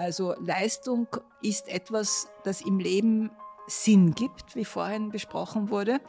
Also 0.00 0.34
Leistung 0.40 1.08
ist 1.42 1.68
etwas, 1.68 2.26
das 2.42 2.62
im 2.62 2.78
Leben 2.78 3.30
Sinn 3.66 4.14
gibt, 4.14 4.56
wie 4.56 4.64
vorhin 4.64 5.10
besprochen 5.10 5.68
wurde, 5.68 6.00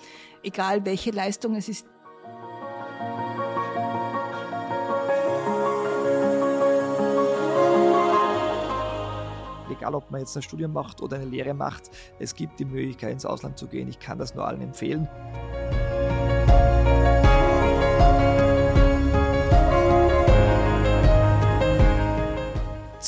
egal 0.43 0.85
welche 0.85 1.11
Leistung 1.11 1.55
es 1.55 1.67
ist. 1.67 1.85
Egal, 9.69 9.93
ob 9.93 10.09
man 10.09 10.21
jetzt 10.21 10.37
ein 10.37 10.41
Studium 10.41 10.71
macht 10.71 11.01
oder 11.01 11.17
eine 11.17 11.25
Lehre 11.25 11.53
macht, 11.53 11.91
es 12.17 12.33
gibt 12.33 12.61
die 12.61 12.65
Möglichkeit, 12.65 13.11
ins 13.11 13.25
Ausland 13.25 13.57
zu 13.57 13.67
gehen. 13.67 13.89
Ich 13.89 13.99
kann 13.99 14.17
das 14.17 14.33
nur 14.33 14.47
allen 14.47 14.61
empfehlen. 14.61 15.09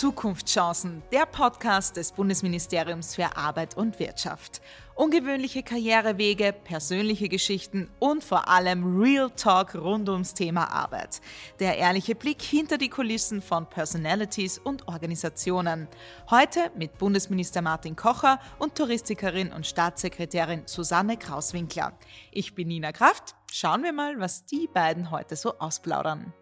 Zukunftschancen, 0.03 1.02
der 1.13 1.25
Podcast 1.25 1.95
des 1.95 2.12
Bundesministeriums 2.12 3.16
für 3.16 3.38
Arbeit 3.38 3.77
und 3.77 3.99
Wirtschaft. 3.99 4.62
Ungewöhnliche 4.95 5.63
Karrierewege, 5.63 6.52
persönliche 6.52 7.29
Geschichten 7.29 7.89
und 7.99 8.21
vor 8.21 8.49
allem 8.49 8.99
Real 8.99 9.31
Talk 9.31 9.76
rund 9.76 10.09
ums 10.09 10.34
Thema 10.34 10.66
Arbeit. 10.73 11.21
Der 11.62 11.77
ehrliche 11.77 12.16
Blick 12.16 12.41
hinter 12.41 12.77
die 12.77 12.89
Kulissen 12.89 13.41
von 13.41 13.66
Personalities 13.70 14.57
und 14.57 14.89
Organisationen. 14.89 15.88
Heute 16.29 16.70
mit 16.76 16.98
Bundesminister 16.98 17.62
Martin 17.62 17.95
Kocher 17.95 18.41
und 18.59 18.76
Touristikerin 18.76 19.54
und 19.54 19.65
Staatssekretärin 19.65 20.63
Susanne 20.65 21.15
Krauswinkler. 21.15 21.98
Ich 22.34 22.55
bin 22.55 22.67
Nina 22.67 22.91
Kraft. 22.91 23.35
Schauen 23.54 23.84
wir 23.84 23.93
mal, 23.93 24.20
was 24.20 24.45
die 24.45 24.67
beiden 24.67 25.12
heute 25.12 25.38
so 25.38 25.57
ausplaudern. 25.59 26.34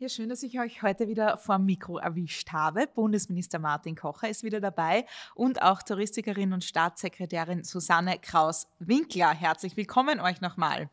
Ja, 0.00 0.08
schön, 0.08 0.28
dass 0.28 0.44
ich 0.44 0.60
euch 0.60 0.82
heute 0.82 1.08
wieder 1.08 1.38
vor 1.38 1.56
dem 1.56 1.64
Mikro 1.64 1.98
erwischt 1.98 2.52
habe. 2.52 2.86
Bundesminister 2.86 3.58
Martin 3.58 3.96
Kocher 3.96 4.28
ist 4.28 4.44
wieder 4.44 4.60
dabei 4.60 5.04
und 5.34 5.60
auch 5.60 5.82
Touristikerin 5.82 6.52
und 6.52 6.62
Staatssekretärin 6.62 7.64
Susanne 7.64 8.16
Kraus-Winkler. 8.20 9.34
Herzlich 9.34 9.76
willkommen 9.76 10.20
euch 10.20 10.40
nochmal. 10.40 10.88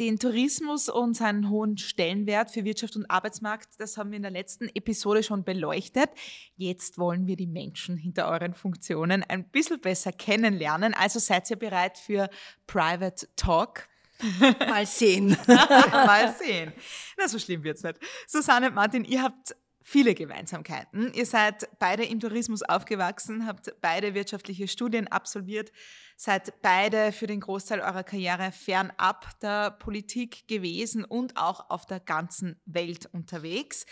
Den 0.00 0.18
Tourismus 0.18 0.88
und 0.88 1.14
seinen 1.14 1.50
hohen 1.50 1.76
Stellenwert 1.76 2.50
für 2.50 2.64
Wirtschaft 2.64 2.96
und 2.96 3.04
Arbeitsmarkt, 3.10 3.78
das 3.78 3.98
haben 3.98 4.12
wir 4.12 4.16
in 4.16 4.22
der 4.22 4.30
letzten 4.30 4.70
Episode 4.74 5.22
schon 5.22 5.44
beleuchtet. 5.44 6.08
Jetzt 6.56 6.96
wollen 6.96 7.26
wir 7.26 7.36
die 7.36 7.46
Menschen 7.46 7.98
hinter 7.98 8.28
euren 8.28 8.54
Funktionen 8.54 9.22
ein 9.24 9.44
bisschen 9.44 9.78
besser 9.78 10.10
kennenlernen. 10.10 10.94
Also 10.94 11.18
seid 11.18 11.50
ihr 11.50 11.56
bereit 11.56 11.98
für 11.98 12.30
Private 12.66 13.28
Talk? 13.36 13.91
Mal 14.58 14.86
sehen. 14.86 15.36
Mal 15.46 16.34
sehen. 16.38 16.72
Na, 17.16 17.28
so 17.28 17.38
schlimm 17.38 17.64
wird's 17.64 17.82
nicht. 17.82 17.98
Susanne 18.26 18.68
und 18.68 18.74
Martin, 18.74 19.04
ihr 19.04 19.22
habt 19.22 19.54
viele 19.82 20.14
Gemeinsamkeiten. 20.14 21.12
Ihr 21.12 21.26
seid 21.26 21.68
beide 21.78 22.04
im 22.04 22.20
Tourismus 22.20 22.62
aufgewachsen, 22.62 23.46
habt 23.46 23.74
beide 23.80 24.14
wirtschaftliche 24.14 24.68
Studien 24.68 25.08
absolviert, 25.08 25.72
seid 26.16 26.62
beide 26.62 27.12
für 27.12 27.26
den 27.26 27.40
Großteil 27.40 27.80
eurer 27.80 28.04
Karriere 28.04 28.52
fernab 28.52 29.38
der 29.40 29.72
Politik 29.72 30.46
gewesen 30.46 31.04
und 31.04 31.36
auch 31.36 31.70
auf 31.70 31.86
der 31.86 32.00
ganzen 32.00 32.60
Welt 32.64 33.06
unterwegs. 33.12 33.86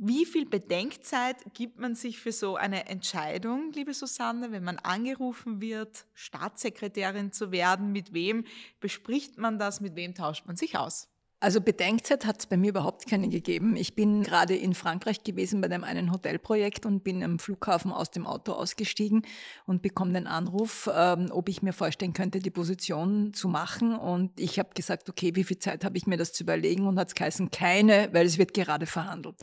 Wie 0.00 0.26
viel 0.26 0.46
Bedenkzeit 0.46 1.38
gibt 1.54 1.80
man 1.80 1.96
sich 1.96 2.20
für 2.20 2.30
so 2.30 2.54
eine 2.54 2.88
Entscheidung, 2.88 3.72
liebe 3.72 3.92
Susanne, 3.92 4.52
wenn 4.52 4.62
man 4.62 4.78
angerufen 4.78 5.60
wird, 5.60 6.06
Staatssekretärin 6.14 7.32
zu 7.32 7.50
werden? 7.50 7.90
Mit 7.90 8.12
wem 8.12 8.44
bespricht 8.78 9.38
man 9.38 9.58
das? 9.58 9.80
Mit 9.80 9.96
wem 9.96 10.14
tauscht 10.14 10.46
man 10.46 10.54
sich 10.54 10.78
aus? 10.78 11.08
Also 11.40 11.60
Bedenkzeit 11.60 12.26
hat 12.26 12.38
es 12.38 12.46
bei 12.46 12.56
mir 12.56 12.70
überhaupt 12.70 13.08
keine 13.08 13.28
gegeben. 13.28 13.74
Ich 13.74 13.96
bin 13.96 14.22
gerade 14.22 14.54
in 14.54 14.72
Frankreich 14.74 15.24
gewesen 15.24 15.60
bei 15.60 15.66
dem 15.66 15.82
einen 15.82 16.12
Hotelprojekt 16.12 16.86
und 16.86 17.02
bin 17.02 17.24
am 17.24 17.40
Flughafen 17.40 17.90
aus 17.90 18.12
dem 18.12 18.24
Auto 18.24 18.52
ausgestiegen 18.52 19.22
und 19.66 19.82
bekomme 19.82 20.12
den 20.12 20.28
Anruf, 20.28 20.88
ähm, 20.94 21.26
ob 21.32 21.48
ich 21.48 21.60
mir 21.60 21.72
vorstellen 21.72 22.12
könnte, 22.12 22.38
die 22.38 22.50
Position 22.50 23.34
zu 23.34 23.48
machen. 23.48 23.96
Und 23.96 24.38
ich 24.38 24.60
habe 24.60 24.70
gesagt, 24.74 25.08
okay, 25.08 25.34
wie 25.34 25.44
viel 25.44 25.58
Zeit 25.58 25.84
habe 25.84 25.96
ich 25.96 26.06
mir 26.06 26.18
das 26.18 26.32
zu 26.32 26.44
überlegen? 26.44 26.86
Und 26.86 27.00
hat 27.00 27.08
es 27.08 27.14
geheißen, 27.16 27.50
keine, 27.50 28.10
weil 28.12 28.26
es 28.26 28.38
wird 28.38 28.54
gerade 28.54 28.86
verhandelt. 28.86 29.36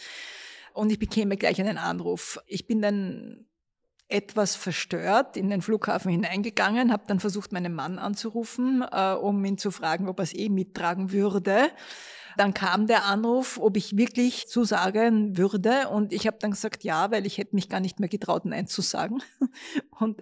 Und 0.75 0.91
ich 0.91 0.99
bekäme 0.99 1.37
gleich 1.37 1.59
einen 1.61 1.77
Anruf. 1.77 2.37
Ich 2.47 2.67
bin 2.67 2.81
dann 2.81 3.45
etwas 4.07 4.55
verstört 4.55 5.37
in 5.37 5.49
den 5.49 5.61
Flughafen 5.61 6.11
hineingegangen, 6.11 6.91
habe 6.91 7.05
dann 7.07 7.19
versucht, 7.19 7.51
meinen 7.51 7.73
Mann 7.73 7.97
anzurufen, 7.97 8.83
äh, 8.91 9.13
um 9.13 9.43
ihn 9.45 9.57
zu 9.57 9.71
fragen, 9.71 10.07
ob 10.07 10.19
er 10.19 10.23
es 10.23 10.35
eh 10.35 10.49
mittragen 10.49 11.11
würde. 11.11 11.69
Dann 12.37 12.53
kam 12.53 12.87
der 12.87 13.05
Anruf, 13.05 13.57
ob 13.57 13.77
ich 13.77 13.97
wirklich 13.97 14.47
zusagen 14.47 15.37
würde. 15.37 15.87
Und 15.87 16.11
ich 16.11 16.27
habe 16.27 16.37
dann 16.39 16.51
gesagt, 16.51 16.83
ja, 16.83 17.09
weil 17.09 17.25
ich 17.25 17.37
hätte 17.37 17.55
mich 17.55 17.69
gar 17.69 17.79
nicht 17.79 18.01
mehr 18.01 18.09
getraut, 18.09 18.43
Nein 18.43 18.67
zu 18.67 18.81
sagen. 18.81 19.23
Und 19.99 20.19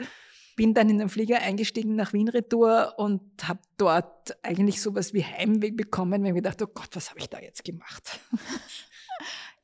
bin 0.55 0.75
dann 0.75 0.87
in 0.87 0.99
den 0.99 1.09
Flieger 1.09 1.39
eingestiegen 1.41 1.95
nach 1.95 2.13
Wien 2.13 2.29
Retour 2.29 2.93
und 2.97 3.21
habe 3.47 3.61
dort 3.77 4.37
eigentlich 4.43 4.83
sowas 4.83 5.11
wie 5.11 5.23
Heimweh 5.23 5.71
bekommen, 5.71 6.21
wenn 6.21 6.35
ich 6.35 6.43
gedacht, 6.43 6.61
oh 6.61 6.67
Gott, 6.67 6.89
was 6.91 7.09
habe 7.09 7.19
ich 7.19 7.27
da 7.27 7.39
jetzt 7.39 7.63
gemacht? 7.63 8.19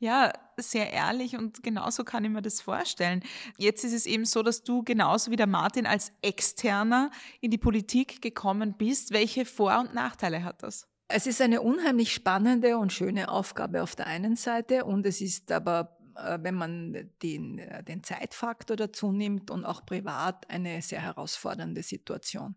Ja, 0.01 0.31
sehr 0.55 0.93
ehrlich 0.93 1.35
und 1.35 1.61
genauso 1.61 2.05
kann 2.05 2.23
ich 2.23 2.31
mir 2.31 2.41
das 2.41 2.61
vorstellen. 2.61 3.21
Jetzt 3.57 3.83
ist 3.83 3.93
es 3.93 4.05
eben 4.05 4.23
so, 4.23 4.43
dass 4.43 4.63
du 4.63 4.81
genauso 4.81 5.29
wie 5.29 5.35
der 5.35 5.47
Martin 5.47 5.85
als 5.85 6.13
Externer 6.21 7.11
in 7.41 7.51
die 7.51 7.57
Politik 7.57 8.21
gekommen 8.21 8.75
bist. 8.77 9.11
Welche 9.11 9.43
Vor- 9.43 9.79
und 9.79 9.93
Nachteile 9.93 10.43
hat 10.45 10.63
das? 10.63 10.87
Es 11.09 11.27
ist 11.27 11.41
eine 11.41 11.61
unheimlich 11.61 12.13
spannende 12.13 12.77
und 12.77 12.93
schöne 12.93 13.29
Aufgabe 13.29 13.83
auf 13.83 13.95
der 13.95 14.07
einen 14.07 14.37
Seite 14.37 14.85
und 14.85 15.05
es 15.05 15.19
ist 15.19 15.51
aber 15.51 15.97
wenn 16.41 16.55
man 16.55 17.09
den, 17.21 17.59
äh, 17.59 17.83
den 17.83 18.03
Zeitfaktor 18.03 18.75
dazu 18.75 19.11
nimmt 19.11 19.51
und 19.51 19.65
auch 19.65 19.85
privat 19.85 20.49
eine 20.49 20.81
sehr 20.81 21.01
herausfordernde 21.01 21.83
Situation, 21.83 22.55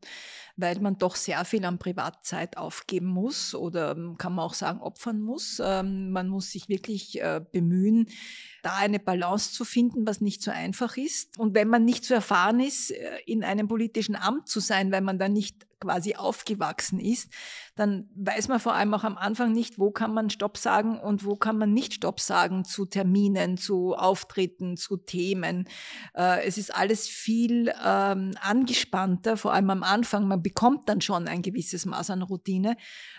weil 0.56 0.81
man 0.81 0.99
doch 0.99 1.17
sehr 1.17 1.45
viel 1.45 1.65
an 1.65 1.78
Privatzeit 1.78 2.56
aufgeben 2.56 3.06
muss 3.06 3.55
oder 3.55 3.93
ähm, 3.93 4.17
kann 4.19 4.34
man 4.34 4.45
auch 4.45 4.55
sagen 4.55 4.81
opfern 4.81 5.21
muss. 5.21 5.61
Ähm, 5.65 6.11
man 6.11 6.28
muss 6.28 6.51
sich 6.51 6.69
wirklich 6.69 7.21
äh, 7.21 7.41
bemühen, 7.53 8.09
da 8.62 8.77
eine 8.77 8.99
Balance 8.99 9.53
zu 9.53 9.65
finden, 9.65 10.06
was 10.06 10.21
nicht 10.21 10.43
so 10.43 10.51
einfach 10.51 10.97
ist. 10.97 11.39
Und 11.39 11.55
wenn 11.55 11.69
man 11.69 11.84
nicht 11.84 12.05
so 12.05 12.15
erfahren 12.15 12.61
ist, 12.61 12.93
in 13.27 13.43
einem 13.43 13.67
politischen 13.67 14.15
Amt 14.15 14.49
zu 14.49 14.61
sein, 14.61 14.93
weil 14.93 15.01
man 15.01 15.19
da 15.19 15.28
nicht 15.28 15.67
quasi 15.82 16.15
aufgewachsen 16.15 16.98
ist, 16.98 17.31
dann 17.75 18.09
weiß 18.15 18.48
man 18.48 18.60
vor 18.60 18.75
allem 18.75 18.94
auch 18.94 19.04
am 19.04 19.19
Anfang 19.19 19.53
nicht, 19.53 19.78
wo 19.78 19.91
kann 19.91 20.15
man 20.15 20.31
Stopp 20.31 20.56
sagen 20.56 20.98
und 20.98 21.25
wo 21.25 21.37
kann 21.37 21.59
man 21.59 21.72
nicht 21.72 21.94
Stopp 21.94 22.20
sagen 22.20 22.65
zu 22.65 22.87
Terminen, 22.87 23.56
zu 23.56 23.94
Auftritten, 23.94 24.76
zu 24.76 24.97
Themen. 24.97 25.69
Äh, 26.15 26.44
es 26.47 26.59
ist 26.59 26.75
alles 26.75 27.09
viel 27.09 27.72
ähm, 27.84 28.32
angespannter, 28.41 29.37
vor 29.37 29.53
allem 29.53 29.71
am 29.71 29.82
Anfang. 29.82 30.28
Man 30.28 30.42
bekommt 30.42 30.88
dann 30.88 31.00
schon 31.00 31.26
ein 31.28 31.42
gewisses 31.42 31.84
Maß 31.87 32.10
an 32.10 32.22
Routine, 32.22 32.76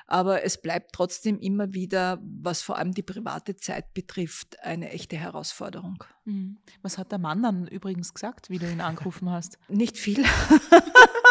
aber 0.07 0.43
es 0.43 0.61
bleibt 0.61 0.93
trotzdem 0.93 1.39
immer 1.39 1.73
wieder, 1.73 2.19
was 2.21 2.61
vor 2.61 2.77
allem 2.77 2.93
die 2.93 3.03
private 3.03 3.55
Zeit 3.55 3.93
betrifft, 3.93 4.63
eine 4.63 4.91
echte 4.91 5.17
Herausforderung. 5.17 6.03
Mhm. 6.25 6.57
Was 6.81 6.97
hat 6.97 7.11
der 7.11 7.19
Mann 7.19 7.43
dann 7.43 7.67
übrigens 7.67 8.13
gesagt, 8.13 8.49
wie 8.49 8.59
du 8.59 8.69
ihn 8.69 8.81
angerufen 8.81 9.29
hast? 9.29 9.57
Nicht 9.67 9.97
viel. 9.97 10.23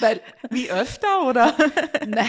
Weil, 0.00 0.20
Wie 0.50 0.70
öfter 0.70 1.26
oder? 1.26 1.56
nein, 2.06 2.28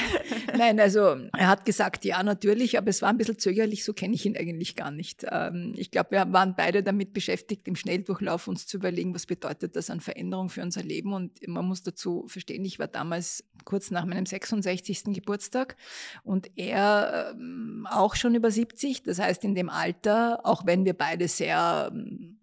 nein, 0.55 0.79
also 0.79 1.17
er 1.37 1.47
hat 1.47 1.66
gesagt, 1.66 2.05
ja, 2.05 2.23
natürlich, 2.23 2.78
aber 2.78 2.90
es 2.90 3.02
war 3.02 3.09
ein 3.09 3.17
bisschen 3.17 3.37
zögerlich, 3.37 3.84
so 3.84 3.93
kenne 3.93 4.16
ich 4.16 4.25
ihn 4.25 4.37
eigentlich 4.37 4.75
gar 4.75 4.91
nicht. 4.91 5.25
Ähm, 5.29 5.73
ich 5.75 5.91
glaube, 5.91 6.11
wir 6.11 6.31
waren 6.31 6.55
beide 6.55 6.84
damit 6.84 7.14
beschäftigt, 7.14 7.67
im 7.67 7.75
Schnelldurchlauf 7.75 8.47
uns 8.47 8.67
zu 8.67 8.78
überlegen, 8.78 9.14
was 9.14 9.25
bedeutet 9.25 9.75
das 9.75 9.90
an 9.90 9.99
Veränderung 9.99 10.49
für 10.49 10.61
unser 10.61 10.84
Leben. 10.84 11.14
Und 11.14 11.46
man 11.47 11.66
muss 11.66 11.84
dazu 11.84 12.25
verstehen, 12.28 12.64
ich 12.66 12.79
war 12.79 12.87
damals 12.87 13.43
kurz 13.66 13.91
nach 13.91 14.05
meinem 14.05 14.25
66. 14.25 15.05
Geburtstag 15.08 15.75
und 16.23 16.49
er 16.55 17.34
ähm, 17.35 17.87
auch 17.90 18.16
schon 18.16 18.35
über 18.35 18.52
70. 18.52 19.03
Das 19.03 19.19
heißt, 19.19 19.43
in 19.43 19.55
dem 19.55 19.69
Alter, 19.69 20.41
auch 20.43 20.66
wenn 20.66 20.85
wir 20.85 20.93
beide 20.93 21.28
sehr 21.28 21.91
ähm, 21.91 22.36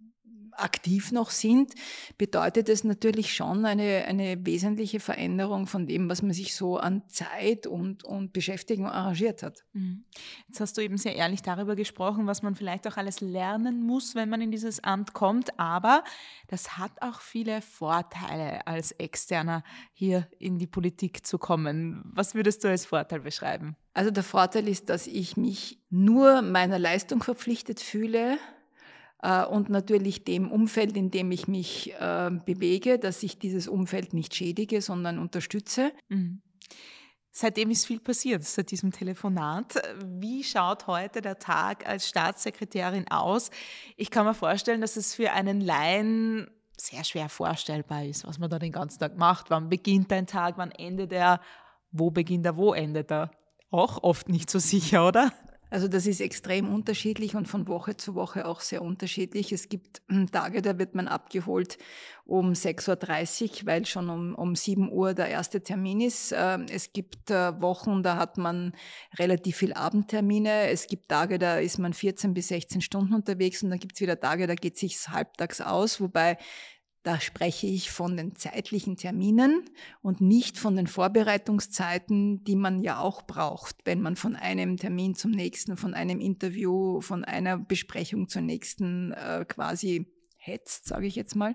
aktiv 0.56 1.12
noch 1.12 1.31
sind, 1.31 1.75
bedeutet 2.19 2.69
es 2.69 2.85
natürlich 2.85 3.35
schon 3.35 3.65
eine, 3.65 4.05
eine 4.06 4.45
wesentliche 4.45 5.01
Veränderung 5.01 5.67
von 5.67 5.87
dem, 5.87 6.09
was 6.09 6.23
man 6.23 6.33
sich 6.33 6.55
so 6.55 6.77
an 6.79 7.03
Zeit 7.09 7.67
und, 7.67 8.05
und 8.05 8.33
Beschäftigung 8.33 8.87
arrangiert 8.87 9.43
hat. 9.43 9.65
Mhm. 9.73 10.05
Jetzt 10.49 10.61
hast 10.61 10.77
du 10.77 10.83
eben 10.83 10.97
sehr 10.97 11.17
ehrlich 11.17 11.43
darüber 11.43 11.77
gesprochen, 11.77 12.27
was 12.27 12.43
man 12.43 12.55
vielleicht 12.55 12.87
auch 12.87 12.97
alles 12.97 13.21
lernen 13.21 13.83
muss, 13.83 14.15
wenn 14.15 14.29
man 14.29 14.41
in 14.41 14.51
dieses 14.51 14.83
Amt 14.83 15.12
kommt, 15.12 15.59
aber 15.59 16.05
das 16.49 16.79
hat 16.79 16.93
auch 17.00 17.21
viele 17.21 17.62
Vorteile, 17.62 18.67
als 18.67 18.93
Externer 18.93 19.62
hier 19.93 20.29
in 20.39 20.59
die 20.59 20.67
Politik 20.67 21.27
zu 21.27 21.39
kommen. 21.39 22.03
Was 22.15 22.35
würdest 22.35 22.65
du 22.65 22.69
als 22.69 22.87
Vorteil 22.87 23.21
beschreiben? 23.21 23.77
Also 23.95 24.11
der 24.11 24.25
Vorteil 24.25 24.67
ist, 24.67 24.89
dass 24.89 25.07
ich 25.07 25.37
mich 25.37 25.79
nur 25.89 26.43
meiner 26.43 26.81
Leistung 26.81 27.23
verpflichtet 27.23 27.81
fühle 27.81 28.39
und 29.49 29.71
natürlich 29.71 30.25
dem 30.25 30.50
Umfeld, 30.50 30.97
in 30.97 31.11
dem 31.11 31.31
ich 31.31 31.49
mich 31.49 31.93
äh, 31.94 32.31
bewege, 32.44 32.99
dass 32.99 33.23
ich 33.23 33.38
dieses 33.38 33.69
Umfeld 33.69 34.12
nicht 34.12 34.35
schädige, 34.35 34.82
sondern 34.82 35.19
unterstütze. 35.19 35.93
Mhm. 36.09 36.43
Seitdem 37.37 37.71
ist 37.73 37.87
viel 37.87 37.99
passiert, 37.99 38.44
seit 38.44 38.71
diesem 38.71 38.93
Telefonat. 38.93 39.82
Wie 40.05 40.44
schaut 40.44 40.87
heute 40.87 41.21
der 41.21 41.38
Tag 41.41 41.85
als 41.85 42.09
Staatssekretärin 42.09 43.11
aus? 43.11 43.50
Ich 43.97 44.11
kann 44.11 44.25
mir 44.25 44.35
vorstellen, 44.35 44.81
dass 44.81 44.97
es 44.97 45.17
für 45.17 45.32
einen 45.32 45.61
Laien 45.61 46.49
sehr 46.76 47.03
schwer 47.03 47.29
vorstellbar 47.29 48.05
ist, 48.05 48.25
was 48.25 48.38
man 48.38 48.50
da 48.50 48.61
den 48.61 48.71
ganzen 48.71 49.00
Tag 49.00 49.17
macht. 49.17 49.50
Wann 49.50 49.69
beginnt 49.69 50.12
ein 50.12 50.29
Tag, 50.29 50.59
wann 50.59 50.71
endet 50.71 51.12
er, 51.12 51.41
wo 51.91 52.11
beginnt 52.11 52.47
er, 52.47 52.56
wo 52.56 52.73
endet 52.73 53.11
er? 53.11 53.32
Auch 53.71 54.03
oft 54.05 54.29
nicht 54.29 54.49
so 54.49 54.61
sicher, 54.61 55.06
oder? 55.06 55.32
Also 55.75 55.88
das 55.88 56.06
ist 56.06 56.21
extrem 56.21 56.73
unterschiedlich 56.73 57.35
und 57.35 57.49
von 57.49 57.67
Woche 57.67 57.97
zu 57.97 58.15
Woche 58.15 58.47
auch 58.47 58.61
sehr 58.61 58.81
unterschiedlich. 58.81 59.50
Es 59.50 59.69
gibt 59.69 60.03
hm, 60.09 60.31
Tage, 60.31 60.62
da 60.62 60.79
wird 60.79 60.94
man 60.94 61.09
abgeholt 61.09 61.79
um 62.26 62.53
6.30 62.53 63.62
Uhr, 63.62 63.67
weil 63.67 63.85
schon 63.85 64.09
um, 64.09 64.37
um 64.37 64.55
7 64.55 64.93
Uhr 64.93 65.15
der 65.15 65.26
erste 65.26 65.65
Termin 65.65 66.00
ist. 66.00 66.32
Ähm, 66.32 66.67
es 66.71 66.93
gibt 66.93 67.29
äh, 67.32 67.61
Wochen, 67.61 68.05
da 68.05 68.17
hat 68.19 68.38
man 68.38 68.73
relativ 69.19 69.56
viel 69.56 69.73
Abendtermine. 69.73 70.69
Es 70.69 70.87
gibt 70.87 71.09
Tage, 71.09 71.41
da 71.41 71.56
ist 71.56 71.79
man 71.79 71.93
14 71.93 72.35
bis 72.35 72.49
16 72.49 72.81
Stunden 72.81 73.12
unterwegs 73.12 73.65
und 73.65 73.71
dann 73.71 73.81
gibt 73.81 73.97
es 73.97 74.00
wieder 74.00 74.21
Tage, 74.21 74.47
da 74.47 74.55
geht 74.55 74.79
sich 74.79 74.97
halbtags 75.09 75.61
aus, 75.61 76.00
wobei 76.00 76.38
da 77.05 77.21
spreche 77.21 77.67
ich 77.67 77.91
von 77.91 78.17
den 78.17 78.35
zeitlichen 78.35 78.97
Terminen 78.97 79.62
und 80.01 80.23
nicht 80.23 80.59
von 80.59 80.75
den 80.75 80.87
Vorbereitungszeiten, 80.87 82.43
die 82.45 82.56
man 82.56 82.81
ja 82.81 82.99
auch 82.99 83.23
braucht, 83.23 83.77
wenn 83.85 84.01
man 84.01 84.17
von 84.17 84.37
einem 84.37 84.79
Termin 84.79 85.15
zum 85.15 85.31
nächsten, 85.31 85.77
von 85.77 85.93
einem 85.93 86.19
Interview, 86.19 87.03
von 87.03 87.23
einer 87.23 87.59
Besprechung 87.59 88.29
zur 88.29 88.41
nächsten 88.41 89.12
äh, 89.12 89.45
quasi 89.47 90.06
hetzt, 90.39 90.87
sage 90.87 91.06
ich 91.06 91.15
jetzt 91.15 91.37
mal. 91.37 91.55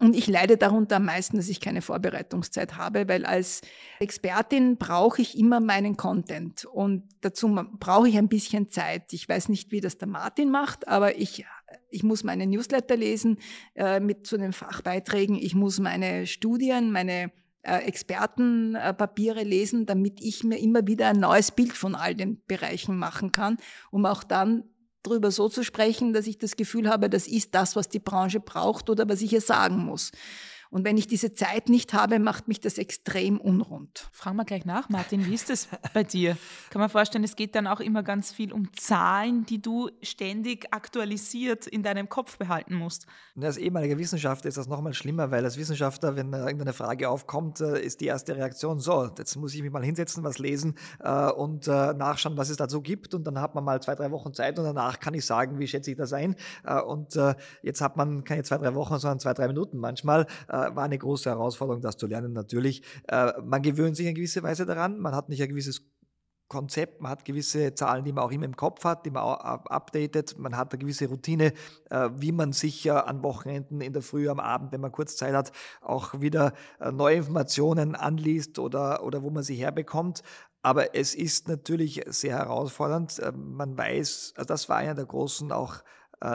Und 0.00 0.16
ich 0.16 0.26
leide 0.26 0.56
darunter 0.56 0.96
am 0.96 1.04
meisten, 1.04 1.36
dass 1.36 1.48
ich 1.48 1.60
keine 1.60 1.80
Vorbereitungszeit 1.80 2.76
habe, 2.76 3.08
weil 3.08 3.24
als 3.26 3.60
Expertin 4.00 4.76
brauche 4.76 5.22
ich 5.22 5.38
immer 5.38 5.60
meinen 5.60 5.96
Content 5.96 6.64
und 6.64 7.04
dazu 7.20 7.48
brauche 7.78 8.08
ich 8.08 8.18
ein 8.18 8.28
bisschen 8.28 8.70
Zeit. 8.70 9.12
Ich 9.12 9.28
weiß 9.28 9.48
nicht, 9.48 9.70
wie 9.70 9.80
das 9.80 9.98
der 9.98 10.08
Martin 10.08 10.50
macht, 10.50 10.88
aber 10.88 11.16
ich 11.16 11.44
ich 11.90 12.02
muss 12.02 12.24
meine 12.24 12.46
Newsletter 12.46 12.96
lesen 12.96 13.38
äh, 13.74 14.00
mit 14.00 14.26
zu 14.26 14.36
den 14.36 14.52
Fachbeiträgen. 14.52 15.36
Ich 15.36 15.54
muss 15.54 15.80
meine 15.80 16.26
Studien, 16.26 16.90
meine 16.90 17.32
äh, 17.62 17.78
Expertenpapiere 17.78 19.40
äh, 19.40 19.44
lesen, 19.44 19.86
damit 19.86 20.20
ich 20.20 20.44
mir 20.44 20.58
immer 20.58 20.86
wieder 20.86 21.08
ein 21.08 21.20
neues 21.20 21.50
Bild 21.50 21.72
von 21.72 21.94
all 21.94 22.14
den 22.14 22.42
Bereichen 22.46 22.96
machen 22.96 23.32
kann, 23.32 23.56
um 23.90 24.06
auch 24.06 24.22
dann 24.22 24.64
darüber 25.02 25.30
so 25.30 25.48
zu 25.48 25.62
sprechen, 25.62 26.12
dass 26.12 26.26
ich 26.26 26.38
das 26.38 26.56
Gefühl 26.56 26.88
habe, 26.88 27.08
das 27.08 27.26
ist 27.26 27.54
das, 27.54 27.76
was 27.76 27.88
die 27.88 28.00
Branche 28.00 28.40
braucht 28.40 28.90
oder 28.90 29.08
was 29.08 29.22
ich 29.22 29.32
ihr 29.32 29.40
sagen 29.40 29.78
muss. 29.78 30.12
Und 30.74 30.84
wenn 30.84 30.96
ich 30.96 31.06
diese 31.06 31.32
Zeit 31.32 31.68
nicht 31.68 31.94
habe, 31.94 32.18
macht 32.18 32.48
mich 32.48 32.58
das 32.58 32.78
extrem 32.78 33.40
unrund. 33.40 34.08
Fragen 34.10 34.36
wir 34.36 34.44
gleich 34.44 34.64
nach, 34.64 34.88
Martin, 34.88 35.24
wie 35.24 35.32
ist 35.32 35.48
das 35.48 35.68
bei 35.94 36.02
dir? 36.02 36.36
Kann 36.70 36.80
man 36.80 36.90
vorstellen, 36.90 37.22
es 37.22 37.36
geht 37.36 37.54
dann 37.54 37.68
auch 37.68 37.78
immer 37.78 38.02
ganz 38.02 38.32
viel 38.32 38.52
um 38.52 38.72
Zahlen, 38.72 39.46
die 39.46 39.62
du 39.62 39.88
ständig 40.02 40.66
aktualisiert 40.72 41.68
in 41.68 41.84
deinem 41.84 42.08
Kopf 42.08 42.38
behalten 42.38 42.74
musst. 42.74 43.06
Als 43.40 43.56
ehemaliger 43.56 43.98
Wissenschaftler 43.98 44.48
ist 44.48 44.56
das 44.56 44.66
nochmal 44.66 44.94
schlimmer, 44.94 45.30
weil 45.30 45.44
als 45.44 45.56
Wissenschaftler, 45.56 46.16
wenn 46.16 46.32
irgendeine 46.32 46.72
Frage 46.72 47.08
aufkommt, 47.08 47.60
äh, 47.60 47.80
ist 47.80 48.00
die 48.00 48.06
erste 48.06 48.34
Reaktion 48.34 48.80
so, 48.80 49.08
jetzt 49.16 49.36
muss 49.36 49.54
ich 49.54 49.62
mich 49.62 49.70
mal 49.70 49.84
hinsetzen, 49.84 50.24
was 50.24 50.40
lesen 50.40 50.74
äh, 50.98 51.30
und 51.30 51.68
äh, 51.68 51.94
nachschauen, 51.94 52.36
was 52.36 52.50
es 52.50 52.56
dazu 52.56 52.82
gibt 52.82 53.14
und 53.14 53.24
dann 53.28 53.40
hat 53.40 53.54
man 53.54 53.62
mal 53.62 53.80
zwei, 53.80 53.94
drei 53.94 54.10
Wochen 54.10 54.34
Zeit 54.34 54.58
und 54.58 54.64
danach 54.64 54.98
kann 54.98 55.14
ich 55.14 55.24
sagen, 55.24 55.60
wie 55.60 55.68
schätze 55.68 55.92
ich 55.92 55.96
das 55.96 56.12
ein 56.12 56.34
und 56.86 57.16
jetzt 57.62 57.80
hat 57.80 57.96
man 57.96 58.24
keine 58.24 58.42
zwei, 58.42 58.58
drei 58.58 58.74
Wochen, 58.74 58.98
sondern 58.98 59.20
zwei, 59.20 59.34
drei 59.34 59.46
Minuten 59.46 59.78
manchmal 59.78 60.26
war 60.74 60.84
eine 60.84 60.98
große 60.98 61.30
Herausforderung, 61.30 61.82
das 61.82 61.96
zu 61.96 62.06
lernen 62.06 62.32
natürlich. 62.32 62.82
Äh, 63.08 63.32
man 63.42 63.62
gewöhnt 63.62 63.96
sich 63.96 64.06
in 64.06 64.14
gewisser 64.14 64.42
Weise 64.42 64.66
daran, 64.66 64.98
man 64.98 65.14
hat 65.14 65.28
nicht 65.28 65.42
ein 65.42 65.48
gewisses 65.48 65.82
Konzept, 66.48 67.00
man 67.00 67.10
hat 67.10 67.24
gewisse 67.24 67.74
Zahlen, 67.74 68.04
die 68.04 68.12
man 68.12 68.24
auch 68.24 68.30
immer 68.30 68.44
im 68.44 68.56
Kopf 68.56 68.84
hat, 68.84 69.06
die 69.06 69.10
man 69.10 69.22
updatet, 69.24 70.38
man 70.38 70.56
hat 70.56 70.72
eine 70.72 70.78
gewisse 70.78 71.08
Routine, 71.08 71.52
äh, 71.90 72.10
wie 72.16 72.32
man 72.32 72.52
sich 72.52 72.90
an 72.90 73.22
Wochenenden, 73.22 73.80
in 73.80 73.92
der 73.92 74.02
Früh, 74.02 74.28
am 74.28 74.40
Abend, 74.40 74.70
wenn 74.70 74.80
man 74.80 74.92
kurz 74.92 75.16
Zeit 75.16 75.34
hat, 75.34 75.52
auch 75.80 76.20
wieder 76.20 76.52
äh, 76.80 76.92
neue 76.92 77.16
Informationen 77.16 77.94
anliest 77.94 78.58
oder, 78.58 79.02
oder 79.04 79.22
wo 79.22 79.30
man 79.30 79.42
sie 79.42 79.56
herbekommt. 79.56 80.22
Aber 80.62 80.94
es 80.94 81.14
ist 81.14 81.48
natürlich 81.48 82.02
sehr 82.06 82.36
herausfordernd. 82.36 83.20
Man 83.34 83.76
weiß, 83.76 84.34
also 84.36 84.46
das 84.46 84.68
war 84.68 84.76
einer 84.78 84.94
der 84.94 85.04
großen 85.04 85.52
auch 85.52 85.82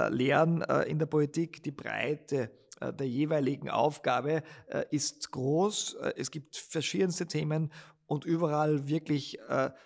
Lehren 0.09 0.61
in 0.85 0.99
der 0.99 1.07
Politik, 1.07 1.63
die 1.63 1.71
Breite 1.71 2.35
äh, 2.43 2.49
der 2.93 3.07
jeweiligen 3.07 3.69
Aufgabe 3.69 4.43
äh, 4.67 4.85
ist 4.91 5.31
groß. 5.31 5.95
Äh, 5.95 6.13
es 6.17 6.31
gibt 6.31 6.55
verschiedenste 6.55 7.27
Themen 7.27 7.71
und 8.07 8.25
überall 8.25 8.87
wirklich 8.87 9.37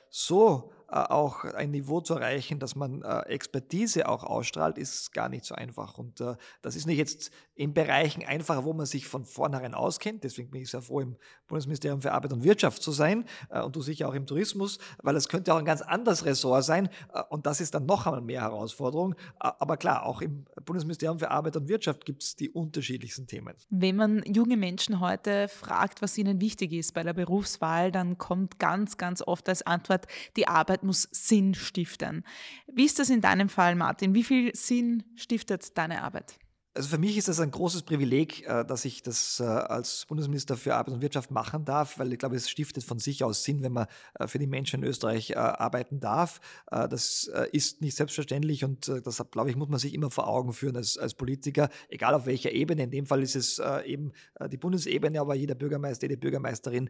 so 0.10 0.72
auch 0.94 1.44
ein 1.44 1.72
Niveau 1.72 2.02
zu 2.02 2.14
erreichen, 2.14 2.60
dass 2.60 2.76
man 2.76 3.02
Expertise 3.02 4.08
auch 4.08 4.24
ausstrahlt, 4.24 4.78
ist 4.78 5.12
gar 5.14 5.30
nicht 5.30 5.46
so 5.46 5.56
einfach. 5.56 5.98
Und 5.98 6.24
das 6.62 6.76
ist 6.76 6.86
nicht 6.86 6.98
jetzt 6.98 7.32
in 7.56 7.74
Bereichen 7.74 8.24
einfacher, 8.26 8.64
wo 8.64 8.74
man 8.74 8.86
sich 8.86 9.08
von 9.08 9.26
vornherein 9.26 9.74
auskennt. 9.74 10.24
Deswegen 10.24 10.50
bin 10.50 10.62
ich 10.62 10.72
sehr 10.72 10.82
froh, 10.82 11.02
im 11.02 11.16
Bundesministerium 11.48 12.02
für 12.02 12.12
Arbeit 12.12 12.34
und 12.34 12.44
Wirtschaft 12.44 12.82
zu 12.82 12.92
sein 12.92 13.26
äh, 13.50 13.62
und 13.62 13.76
du 13.76 13.82
sicher 13.82 14.08
auch 14.10 14.14
im 14.14 14.26
Tourismus, 14.26 14.80
weil 15.02 15.16
es 15.16 15.30
könnte 15.30 15.54
auch 15.54 15.60
ein 15.60 15.66
ganz 15.66 15.82
anderes 15.82 16.26
Ressort 16.26 16.64
sein 16.64 16.90
äh, 17.14 17.22
und 17.30 17.46
das 17.46 17.62
ist 17.62 17.76
dann 17.76 17.86
noch 17.86 18.08
einmal 18.08 18.22
mehr 18.22 18.42
Herausforderung. 18.42 19.14
Äh, 19.14 19.52
aber 19.60 19.78
klar, 19.78 20.06
auch 20.06 20.22
im 20.22 20.46
Bundesministerium 20.66 21.20
für 21.20 21.30
Arbeit 21.30 21.56
und 21.58 21.68
Wirtschaft 21.68 22.06
gibt 22.06 22.24
es 22.24 22.36
die 22.36 22.50
unterschiedlichsten 22.50 23.28
Themen. 23.28 23.54
Wenn 23.70 23.96
man 23.96 24.24
junge 24.26 24.58
Menschen 24.58 25.00
heute 25.00 25.48
fragt, 25.48 26.02
was 26.02 26.18
ihnen 26.18 26.42
wichtig 26.42 26.74
ist 26.74 26.94
bei 26.94 27.04
der 27.04 27.14
Berufswahl, 27.14 27.92
dann 27.92 28.18
kommt 28.18 28.58
ganz, 28.58 28.98
ganz 28.98 29.22
oft 29.22 29.48
als 29.48 29.62
Antwort, 29.62 30.08
die 30.38 30.48
Arbeit 30.48 30.83
muss 30.84 31.08
Sinn 31.12 31.54
stiften. 31.54 32.24
Wie 32.68 32.86
ist 32.86 33.00
das 33.00 33.10
in 33.10 33.22
deinem 33.22 33.50
Fall, 33.50 33.76
Martin? 33.76 34.14
Wie 34.14 34.24
viel 34.24 34.56
Sinn 34.56 35.04
stiftet 35.16 35.78
deine 35.78 36.04
Arbeit? 36.04 36.36
Also 36.76 36.90
für 36.90 36.98
mich 36.98 37.18
ist 37.18 37.28
das 37.28 37.40
ein 37.40 37.52
großes 37.52 37.84
Privileg, 37.84 38.48
äh, 38.48 38.66
dass 38.66 38.84
ich 38.84 39.04
das 39.04 39.40
äh, 39.40 39.44
als 39.44 40.08
Bundesminister 40.08 40.58
für 40.58 40.74
Arbeit 40.74 40.96
und 40.96 41.02
Wirtschaft 41.02 41.30
machen 41.30 41.66
darf, 41.66 42.00
weil 42.00 42.12
ich 42.12 42.18
glaube, 42.18 42.36
es 42.36 42.50
stiftet 42.50 42.84
von 42.84 42.98
sich 42.98 43.24
aus 43.24 43.44
Sinn, 43.44 43.62
wenn 43.62 43.74
man 43.74 43.86
äh, 44.16 44.26
für 44.26 44.40
die 44.40 44.48
Menschen 44.48 44.82
in 44.82 44.90
Österreich 44.90 45.38
arbeiten 45.38 46.00
darf. 46.00 46.40
Das 46.70 47.30
ist 47.52 47.82
nicht 47.82 47.96
selbstverständlich 47.96 48.64
und 48.64 48.88
das, 48.88 49.24
glaube 49.32 49.50
ich, 49.50 49.56
muss 49.56 49.70
man 49.70 49.80
sich 49.80 49.94
immer 49.94 50.10
vor 50.10 50.28
Augen 50.28 50.54
führen 50.54 50.76
als, 50.76 50.98
als 50.98 51.14
Politiker, 51.14 51.70
egal 51.90 52.14
auf 52.14 52.26
welcher 52.26 52.52
Ebene. 52.52 52.84
In 52.84 52.92
dem 52.92 53.06
Fall 53.06 53.22
ist 53.22 53.36
es 53.36 53.62
eben 53.86 54.12
die 54.50 54.58
Bundesebene, 54.58 55.20
aber 55.20 55.36
jeder 55.36 55.56
Bürgermeister, 55.56 56.08
jede 56.08 56.18
Bürgermeisterin, 56.18 56.90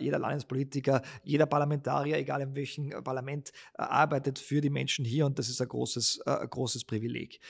jeder 0.00 0.18
Landespolitiker, 0.18 1.02
jeder 1.22 1.46
Parlamentarier, 1.46 2.16
egal 2.16 2.42
in 2.42 2.54
welchem 2.54 2.90
Parlament, 3.02 3.52
arbeitet 3.74 4.38
für 4.38 4.60
die 4.60 4.70
Menschen 4.70 5.04
hier 5.04 5.26
und 5.26 5.38
das 5.38 5.48
ist 5.48 5.60
ein 5.60 5.68
großes, 5.68 6.22
großes 6.50 6.84
Privileg. 6.84 7.40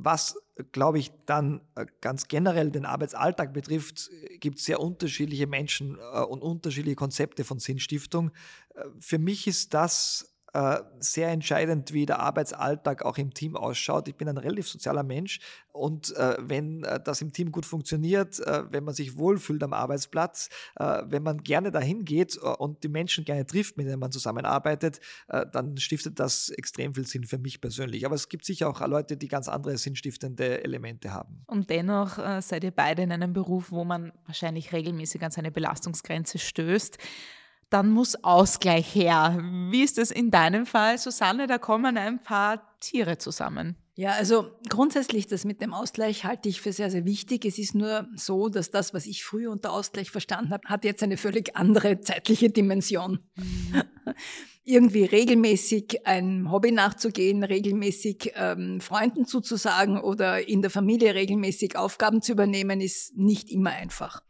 Was, 0.00 0.36
glaube 0.72 0.98
ich, 0.98 1.10
dann 1.26 1.60
äh, 1.74 1.86
ganz 2.00 2.28
generell 2.28 2.70
den 2.70 2.84
Arbeitsalltag 2.84 3.52
betrifft, 3.52 4.10
gibt 4.38 4.58
es 4.58 4.64
sehr 4.64 4.80
unterschiedliche 4.80 5.46
Menschen 5.46 5.98
äh, 5.98 6.20
und 6.20 6.40
unterschiedliche 6.40 6.96
Konzepte 6.96 7.42
von 7.42 7.58
Sinnstiftung. 7.58 8.30
Äh, 8.74 8.84
für 9.00 9.18
mich 9.18 9.46
ist 9.48 9.74
das 9.74 10.22
äh, 10.22 10.37
sehr 10.98 11.28
entscheidend, 11.28 11.92
wie 11.92 12.06
der 12.06 12.20
Arbeitsalltag 12.20 13.04
auch 13.04 13.18
im 13.18 13.34
Team 13.34 13.56
ausschaut. 13.56 14.08
Ich 14.08 14.16
bin 14.16 14.28
ein 14.28 14.38
relativ 14.38 14.68
sozialer 14.68 15.02
Mensch 15.02 15.40
und 15.78 16.14
äh, 16.16 16.36
wenn 16.40 16.84
äh, 16.84 17.00
das 17.02 17.22
im 17.22 17.32
Team 17.32 17.52
gut 17.52 17.64
funktioniert, 17.64 18.40
äh, 18.40 18.64
wenn 18.70 18.84
man 18.84 18.94
sich 18.94 19.16
wohlfühlt 19.16 19.62
am 19.62 19.72
Arbeitsplatz, 19.72 20.48
äh, 20.76 21.02
wenn 21.06 21.22
man 21.22 21.42
gerne 21.42 21.70
dahin 21.70 22.04
geht 22.04 22.36
äh, 22.36 22.46
und 22.46 22.82
die 22.82 22.88
Menschen 22.88 23.24
gerne 23.24 23.46
trifft, 23.46 23.76
mit 23.76 23.86
denen 23.86 24.00
man 24.00 24.10
zusammenarbeitet, 24.10 25.00
dann 25.52 25.76
stiftet 25.76 26.18
das 26.18 26.48
extrem 26.50 26.94
viel 26.94 27.06
Sinn 27.06 27.24
für 27.24 27.38
mich 27.38 27.60
persönlich. 27.60 28.04
Aber 28.06 28.14
es 28.14 28.28
gibt 28.28 28.44
sicher 28.44 28.68
auch 28.68 28.86
Leute, 28.86 29.16
die 29.16 29.28
ganz 29.28 29.48
andere 29.48 29.76
sinnstiftende 29.76 30.62
Elemente 30.64 31.12
haben. 31.12 31.42
Und 31.46 31.70
dennoch 31.70 32.18
seid 32.40 32.64
ihr 32.64 32.70
beide 32.70 33.02
in 33.02 33.12
einem 33.12 33.32
Beruf, 33.32 33.70
wo 33.70 33.84
man 33.84 34.12
wahrscheinlich 34.26 34.72
regelmäßig 34.72 35.22
an 35.22 35.30
seine 35.30 35.50
Belastungsgrenze 35.50 36.38
stößt 36.38 36.98
dann 37.70 37.90
muss 37.90 38.22
Ausgleich 38.24 38.94
her. 38.94 39.38
Wie 39.70 39.82
ist 39.82 39.98
es 39.98 40.10
in 40.10 40.30
deinem 40.30 40.66
Fall, 40.66 40.98
Susanne? 40.98 41.46
Da 41.46 41.58
kommen 41.58 41.96
ein 41.96 42.22
paar 42.22 42.62
Tiere 42.80 43.18
zusammen. 43.18 43.76
Ja, 43.98 44.12
also 44.12 44.52
grundsätzlich 44.68 45.26
das 45.26 45.44
mit 45.44 45.60
dem 45.60 45.74
Ausgleich 45.74 46.24
halte 46.24 46.48
ich 46.48 46.60
für 46.60 46.72
sehr, 46.72 46.88
sehr 46.88 47.04
wichtig. 47.04 47.44
Es 47.44 47.58
ist 47.58 47.74
nur 47.74 48.06
so, 48.14 48.48
dass 48.48 48.70
das, 48.70 48.94
was 48.94 49.06
ich 49.06 49.24
früher 49.24 49.50
unter 49.50 49.72
Ausgleich 49.72 50.12
verstanden 50.12 50.52
habe, 50.52 50.68
hat 50.68 50.84
jetzt 50.84 51.02
eine 51.02 51.16
völlig 51.16 51.56
andere 51.56 52.00
zeitliche 52.00 52.48
Dimension. 52.48 53.18
Mhm. 53.34 53.82
Irgendwie 54.62 55.04
regelmäßig 55.04 56.06
ein 56.06 56.48
Hobby 56.52 56.70
nachzugehen, 56.70 57.42
regelmäßig 57.42 58.34
ähm, 58.36 58.80
Freunden 58.80 59.24
zuzusagen 59.24 59.98
oder 59.98 60.46
in 60.46 60.62
der 60.62 60.70
Familie 60.70 61.16
regelmäßig 61.16 61.74
Aufgaben 61.76 62.22
zu 62.22 62.32
übernehmen, 62.32 62.80
ist 62.80 63.16
nicht 63.16 63.50
immer 63.50 63.70
einfach. 63.70 64.22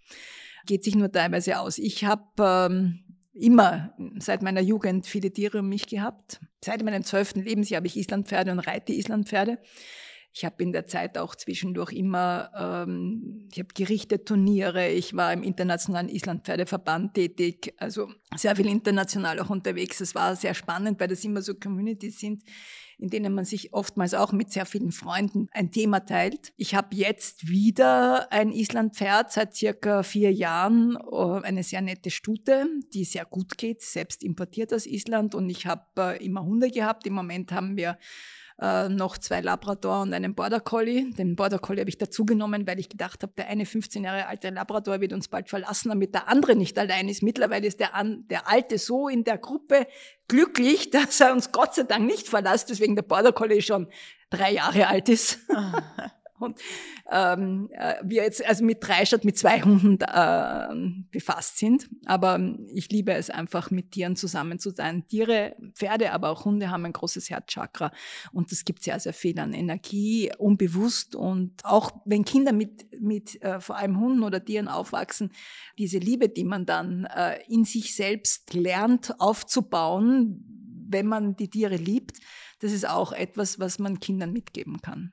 Geht 0.64 0.82
sich 0.82 0.94
nur 0.94 1.12
teilweise 1.12 1.58
aus. 1.58 1.76
Ich 1.76 2.06
habe 2.06 2.24
ähm, 2.38 3.07
immer 3.38 3.94
seit 4.18 4.42
meiner 4.42 4.60
Jugend 4.60 5.06
viele 5.06 5.30
Tiere 5.30 5.60
um 5.60 5.68
mich 5.68 5.86
gehabt. 5.86 6.40
Seit 6.64 6.82
meinem 6.82 7.04
zwölften 7.04 7.42
Lebensjahr 7.42 7.78
habe 7.78 7.86
ich 7.86 7.96
Islandpferde 7.96 8.52
und 8.52 8.58
reite 8.60 8.92
Islandpferde. 8.92 9.58
Ich 10.32 10.44
habe 10.44 10.62
in 10.62 10.72
der 10.72 10.86
Zeit 10.86 11.18
auch 11.18 11.34
zwischendurch 11.34 11.92
immer, 11.92 12.50
ähm, 12.86 13.48
ich 13.50 13.58
habe 13.58 13.68
gerichtet 13.74 14.26
Turniere, 14.26 14.88
ich 14.88 15.16
war 15.16 15.32
im 15.32 15.42
internationalen 15.42 16.08
Islandpferdeverband 16.08 17.14
tätig, 17.14 17.74
also 17.78 18.08
sehr 18.36 18.54
viel 18.54 18.68
international 18.68 19.40
auch 19.40 19.50
unterwegs. 19.50 20.00
Es 20.00 20.14
war 20.14 20.36
sehr 20.36 20.54
spannend, 20.54 21.00
weil 21.00 21.08
das 21.08 21.24
immer 21.24 21.42
so 21.42 21.54
Communities 21.54 22.20
sind, 22.20 22.42
in 22.98 23.08
denen 23.08 23.32
man 23.32 23.44
sich 23.44 23.72
oftmals 23.72 24.12
auch 24.12 24.32
mit 24.32 24.52
sehr 24.52 24.66
vielen 24.66 24.92
Freunden 24.92 25.48
ein 25.52 25.70
Thema 25.70 26.00
teilt. 26.00 26.52
Ich 26.56 26.74
habe 26.74 26.94
jetzt 26.94 27.48
wieder 27.48 28.30
ein 28.32 28.52
Islandpferd 28.52 29.32
seit 29.32 29.54
circa 29.54 30.02
vier 30.02 30.32
Jahren, 30.32 30.96
äh, 31.10 31.46
eine 31.46 31.62
sehr 31.62 31.80
nette 31.80 32.10
Stute, 32.10 32.66
die 32.92 33.04
sehr 33.04 33.24
gut 33.24 33.56
geht, 33.56 33.82
selbst 33.82 34.22
importiert 34.22 34.74
aus 34.74 34.86
Island 34.86 35.34
und 35.34 35.48
ich 35.48 35.66
habe 35.66 35.84
äh, 35.96 36.24
immer 36.24 36.44
Hunde 36.44 36.70
gehabt. 36.70 37.06
Im 37.06 37.14
Moment 37.14 37.52
haben 37.52 37.76
wir 37.76 37.98
äh, 38.60 38.88
noch 38.88 39.18
zwei 39.18 39.40
Labrador 39.40 40.02
und 40.02 40.12
einen 40.12 40.34
Border 40.34 40.60
Collie. 40.60 41.10
Den 41.12 41.36
Border 41.36 41.58
Collie 41.58 41.80
habe 41.80 41.90
ich 41.90 41.98
dazugenommen, 41.98 42.66
weil 42.66 42.80
ich 42.80 42.88
gedacht 42.88 43.22
habe, 43.22 43.32
der 43.36 43.48
eine 43.48 43.66
15 43.66 44.04
Jahre 44.04 44.26
alte 44.26 44.50
Labrador 44.50 45.00
wird 45.00 45.12
uns 45.12 45.28
bald 45.28 45.48
verlassen, 45.48 45.90
damit 45.90 46.14
der 46.14 46.28
andere 46.28 46.56
nicht 46.56 46.78
allein 46.78 47.08
ist. 47.08 47.22
Mittlerweile 47.22 47.66
ist 47.66 47.78
der, 47.78 47.94
an, 47.94 48.24
der 48.28 48.48
alte 48.48 48.78
so 48.78 49.08
in 49.08 49.24
der 49.24 49.38
Gruppe 49.38 49.86
glücklich, 50.26 50.90
dass 50.90 51.20
er 51.20 51.32
uns 51.32 51.52
Gott 51.52 51.74
sei 51.74 51.84
Dank 51.84 52.06
nicht 52.06 52.28
verlässt, 52.28 52.70
deswegen 52.70 52.96
der 52.96 53.02
Border 53.02 53.32
Collie 53.32 53.62
schon 53.62 53.88
drei 54.30 54.52
Jahre 54.52 54.88
alt 54.88 55.08
ist. 55.08 55.38
Und 56.40 56.58
ähm, 57.10 57.68
äh, 57.72 57.94
wir 58.02 58.22
jetzt 58.22 58.44
also 58.46 58.64
mit 58.64 58.78
drei 58.80 59.04
statt 59.04 59.24
mit 59.24 59.38
zwei 59.38 59.60
Hunden 59.62 59.98
äh, 60.00 61.02
befasst 61.10 61.58
sind. 61.58 61.88
Aber 62.06 62.36
ähm, 62.36 62.66
ich 62.72 62.90
liebe 62.90 63.12
es 63.12 63.30
einfach, 63.30 63.70
mit 63.70 63.92
Tieren 63.92 64.16
zusammen 64.16 64.58
zu 64.58 64.70
sein. 64.70 65.06
Tiere, 65.06 65.56
Pferde, 65.74 66.12
aber 66.12 66.30
auch 66.30 66.44
Hunde 66.44 66.70
haben 66.70 66.84
ein 66.84 66.92
großes 66.92 67.30
Herzchakra 67.30 67.92
und 68.32 68.52
das 68.52 68.64
gibt 68.64 68.82
sehr, 68.82 68.98
sehr 69.00 69.12
viel 69.12 69.38
an 69.38 69.52
Energie, 69.52 70.30
unbewusst 70.38 71.14
und 71.14 71.64
auch 71.64 71.90
wenn 72.04 72.24
Kinder 72.24 72.52
mit, 72.52 72.86
mit 73.00 73.40
äh, 73.42 73.60
vor 73.60 73.76
allem 73.76 73.98
Hunden 74.00 74.22
oder 74.22 74.44
Tieren 74.44 74.68
aufwachsen, 74.68 75.32
diese 75.78 75.98
Liebe, 75.98 76.28
die 76.28 76.44
man 76.44 76.66
dann 76.66 77.04
äh, 77.04 77.40
in 77.48 77.64
sich 77.64 77.94
selbst 77.94 78.54
lernt 78.54 79.20
aufzubauen, 79.20 80.44
wenn 80.90 81.06
man 81.06 81.36
die 81.36 81.50
Tiere 81.50 81.76
liebt, 81.76 82.18
das 82.60 82.72
ist 82.72 82.88
auch 82.88 83.12
etwas, 83.12 83.58
was 83.58 83.78
man 83.78 84.00
Kindern 84.00 84.32
mitgeben 84.32 84.80
kann. 84.80 85.12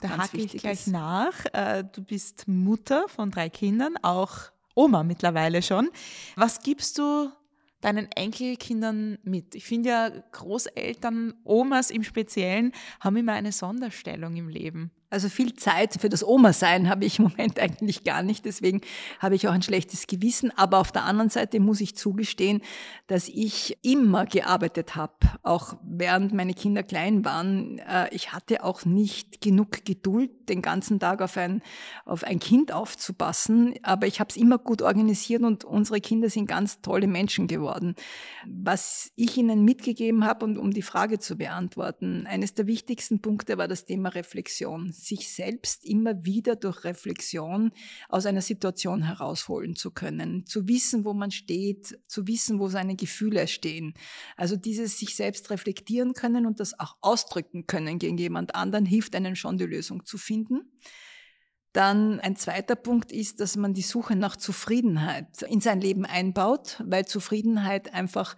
Da 0.00 0.18
hake 0.18 0.38
ich 0.38 0.52
gleich 0.52 0.80
ist. 0.80 0.86
nach. 0.88 1.44
Äh, 1.52 1.84
du 1.84 2.02
bist 2.02 2.48
Mutter 2.48 3.08
von 3.08 3.30
drei 3.30 3.48
Kindern, 3.48 3.96
auch 4.02 4.50
Oma 4.74 5.04
mittlerweile 5.04 5.62
schon. 5.62 5.90
Was 6.36 6.60
gibst 6.60 6.98
du 6.98 7.30
deinen 7.80 8.10
Enkelkindern 8.12 9.18
mit? 9.22 9.54
Ich 9.54 9.64
finde 9.64 9.90
ja, 9.90 10.10
Großeltern, 10.32 11.34
Omas 11.44 11.90
im 11.90 12.02
Speziellen, 12.02 12.72
haben 13.00 13.16
immer 13.16 13.32
eine 13.34 13.52
Sonderstellung 13.52 14.36
im 14.36 14.48
Leben. 14.48 14.90
Also 15.14 15.28
viel 15.28 15.54
Zeit 15.54 15.94
für 16.00 16.08
das 16.08 16.26
Oma-Sein 16.26 16.90
habe 16.90 17.04
ich 17.04 17.20
im 17.20 17.26
Moment 17.26 17.60
eigentlich 17.60 18.02
gar 18.02 18.24
nicht. 18.24 18.44
Deswegen 18.44 18.80
habe 19.20 19.36
ich 19.36 19.46
auch 19.46 19.52
ein 19.52 19.62
schlechtes 19.62 20.08
Gewissen. 20.08 20.50
Aber 20.56 20.80
auf 20.80 20.90
der 20.90 21.04
anderen 21.04 21.30
Seite 21.30 21.60
muss 21.60 21.80
ich 21.80 21.94
zugestehen, 21.94 22.62
dass 23.06 23.28
ich 23.28 23.78
immer 23.82 24.26
gearbeitet 24.26 24.96
habe, 24.96 25.14
auch 25.44 25.76
während 25.84 26.34
meine 26.34 26.52
Kinder 26.52 26.82
klein 26.82 27.24
waren. 27.24 27.78
Äh, 27.78 28.12
ich 28.12 28.32
hatte 28.32 28.64
auch 28.64 28.84
nicht 28.84 29.40
genug 29.40 29.84
Geduld, 29.84 30.48
den 30.48 30.62
ganzen 30.62 30.98
Tag 30.98 31.22
auf 31.22 31.36
ein, 31.36 31.62
auf 32.04 32.24
ein 32.24 32.40
Kind 32.40 32.72
aufzupassen. 32.72 33.74
Aber 33.84 34.08
ich 34.08 34.18
habe 34.18 34.30
es 34.30 34.36
immer 34.36 34.58
gut 34.58 34.82
organisiert 34.82 35.44
und 35.44 35.62
unsere 35.62 36.00
Kinder 36.00 36.28
sind 36.28 36.46
ganz 36.46 36.80
tolle 36.80 37.06
Menschen 37.06 37.46
geworden. 37.46 37.94
Was 38.48 39.12
ich 39.14 39.36
ihnen 39.36 39.64
mitgegeben 39.64 40.24
habe 40.26 40.44
und 40.44 40.58
um 40.58 40.72
die 40.72 40.82
Frage 40.82 41.20
zu 41.20 41.36
beantworten, 41.36 42.26
eines 42.26 42.54
der 42.54 42.66
wichtigsten 42.66 43.20
Punkte 43.20 43.58
war 43.58 43.68
das 43.68 43.84
Thema 43.84 44.08
Reflexion 44.08 44.92
sich 45.04 45.32
selbst 45.32 45.84
immer 45.84 46.24
wieder 46.24 46.56
durch 46.56 46.84
Reflexion 46.84 47.72
aus 48.08 48.26
einer 48.26 48.42
Situation 48.42 49.02
herausholen 49.02 49.76
zu 49.76 49.90
können, 49.90 50.46
zu 50.46 50.66
wissen, 50.68 51.04
wo 51.04 51.14
man 51.14 51.30
steht, 51.30 51.98
zu 52.06 52.26
wissen, 52.26 52.58
wo 52.58 52.68
seine 52.68 52.96
Gefühle 52.96 53.46
stehen. 53.46 53.94
Also 54.36 54.56
dieses 54.56 54.98
sich 54.98 55.14
selbst 55.16 55.50
reflektieren 55.50 56.14
können 56.14 56.46
und 56.46 56.60
das 56.60 56.78
auch 56.78 56.96
ausdrücken 57.00 57.66
können 57.66 57.98
gegen 57.98 58.18
jemand 58.18 58.54
anderen 58.54 58.86
hilft 58.86 59.14
einen 59.14 59.36
schon 59.36 59.58
die 59.58 59.66
Lösung 59.66 60.04
zu 60.04 60.18
finden. 60.18 60.72
Dann 61.74 62.20
ein 62.20 62.36
zweiter 62.36 62.76
Punkt 62.76 63.10
ist, 63.10 63.40
dass 63.40 63.56
man 63.56 63.74
die 63.74 63.82
Suche 63.82 64.14
nach 64.14 64.36
Zufriedenheit 64.36 65.42
in 65.42 65.60
sein 65.60 65.80
Leben 65.80 66.04
einbaut, 66.04 66.80
weil 66.86 67.04
Zufriedenheit 67.04 67.92
einfach 67.92 68.36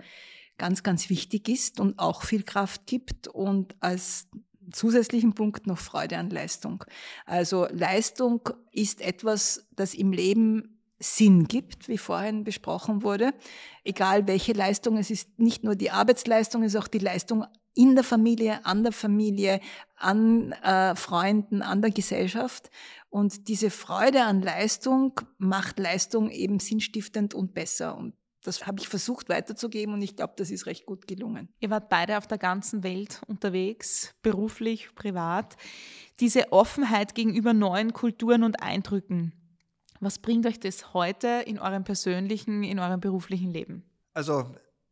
ganz, 0.57 0.83
ganz 0.83 1.11
wichtig 1.11 1.49
ist 1.49 1.81
und 1.81 1.99
auch 1.99 2.23
viel 2.23 2.43
Kraft 2.43 2.87
gibt 2.87 3.29
und 3.29 3.77
als 3.81 4.29
zusätzlichen 4.73 5.35
Punkt 5.35 5.67
noch 5.67 5.79
Freude 5.79 6.19
an 6.19 6.31
Leistung. 6.31 6.85
Also 7.25 7.67
Leistung 7.71 8.41
ist 8.73 9.01
etwas, 9.01 9.67
das 9.75 9.95
im 9.95 10.13
Leben 10.13 10.77
Sinn 10.99 11.47
gibt, 11.47 11.89
wie 11.89 11.99
vorhin 11.99 12.45
besprochen 12.45 13.03
wurde. 13.03 13.35
Egal 13.85 14.27
welche 14.27 14.53
Leistung, 14.53 14.97
es 14.97 15.11
ist 15.11 15.39
nicht 15.39 15.63
nur 15.63 15.75
die 15.75 15.91
Arbeitsleistung, 15.91 16.63
es 16.63 16.75
ist 16.75 16.81
auch 16.81 16.89
die 16.89 16.99
Leistung 16.99 17.45
in 17.75 17.95
der 17.95 18.05
Familie, 18.05 18.65
an 18.65 18.83
der 18.83 18.93
Familie, 18.93 19.61
an 19.97 20.53
äh, 20.53 20.97
Freunden, 20.97 21.61
an 21.61 21.83
der 21.83 21.91
Gesellschaft. 21.91 22.71
Und 23.11 23.49
diese 23.49 23.71
Freude 23.71 24.25
an 24.25 24.41
Leistung 24.41 25.21
macht 25.37 25.79
Leistung 25.79 26.31
eben 26.31 26.59
sinnstiftend 26.59 27.35
und 27.35 27.53
besser. 27.53 27.97
Und 27.97 28.15
das 28.47 28.67
habe 28.67 28.81
ich 28.81 28.89
versucht 28.89 29.29
weiterzugeben 29.29 29.95
und 29.95 30.03
ich 30.03 30.17
glaube, 30.17 30.35
das 30.37 30.51
ist 30.51 30.67
recht 30.67 30.87
gut 30.87 31.07
gelungen. 31.07 31.49
Ihr 31.61 31.71
wart 31.71 31.89
beide 31.89 32.19
auf 32.19 32.27
der 32.27 32.39
ganzen 32.39 32.83
Welt 32.83 33.21
unterwegs, 33.27 34.15
beruflich, 34.23 34.95
privat. 34.95 35.57
Diese 36.21 36.53
Offenheit 36.53 37.15
gegenüber 37.15 37.53
neuen 37.53 37.93
Kulturen 37.93 38.43
und 38.43 38.63
Eindrücken, 38.63 39.33
was 40.01 40.19
bringt 40.19 40.47
euch 40.47 40.61
das 40.61 40.95
heute 40.95 41.43
in 41.47 41.59
eurem 41.59 41.85
persönlichen, 41.85 42.63
in 42.63 42.79
eurem 42.79 43.01
beruflichen 43.01 43.51
Leben? 43.51 43.85
Also 44.15 44.47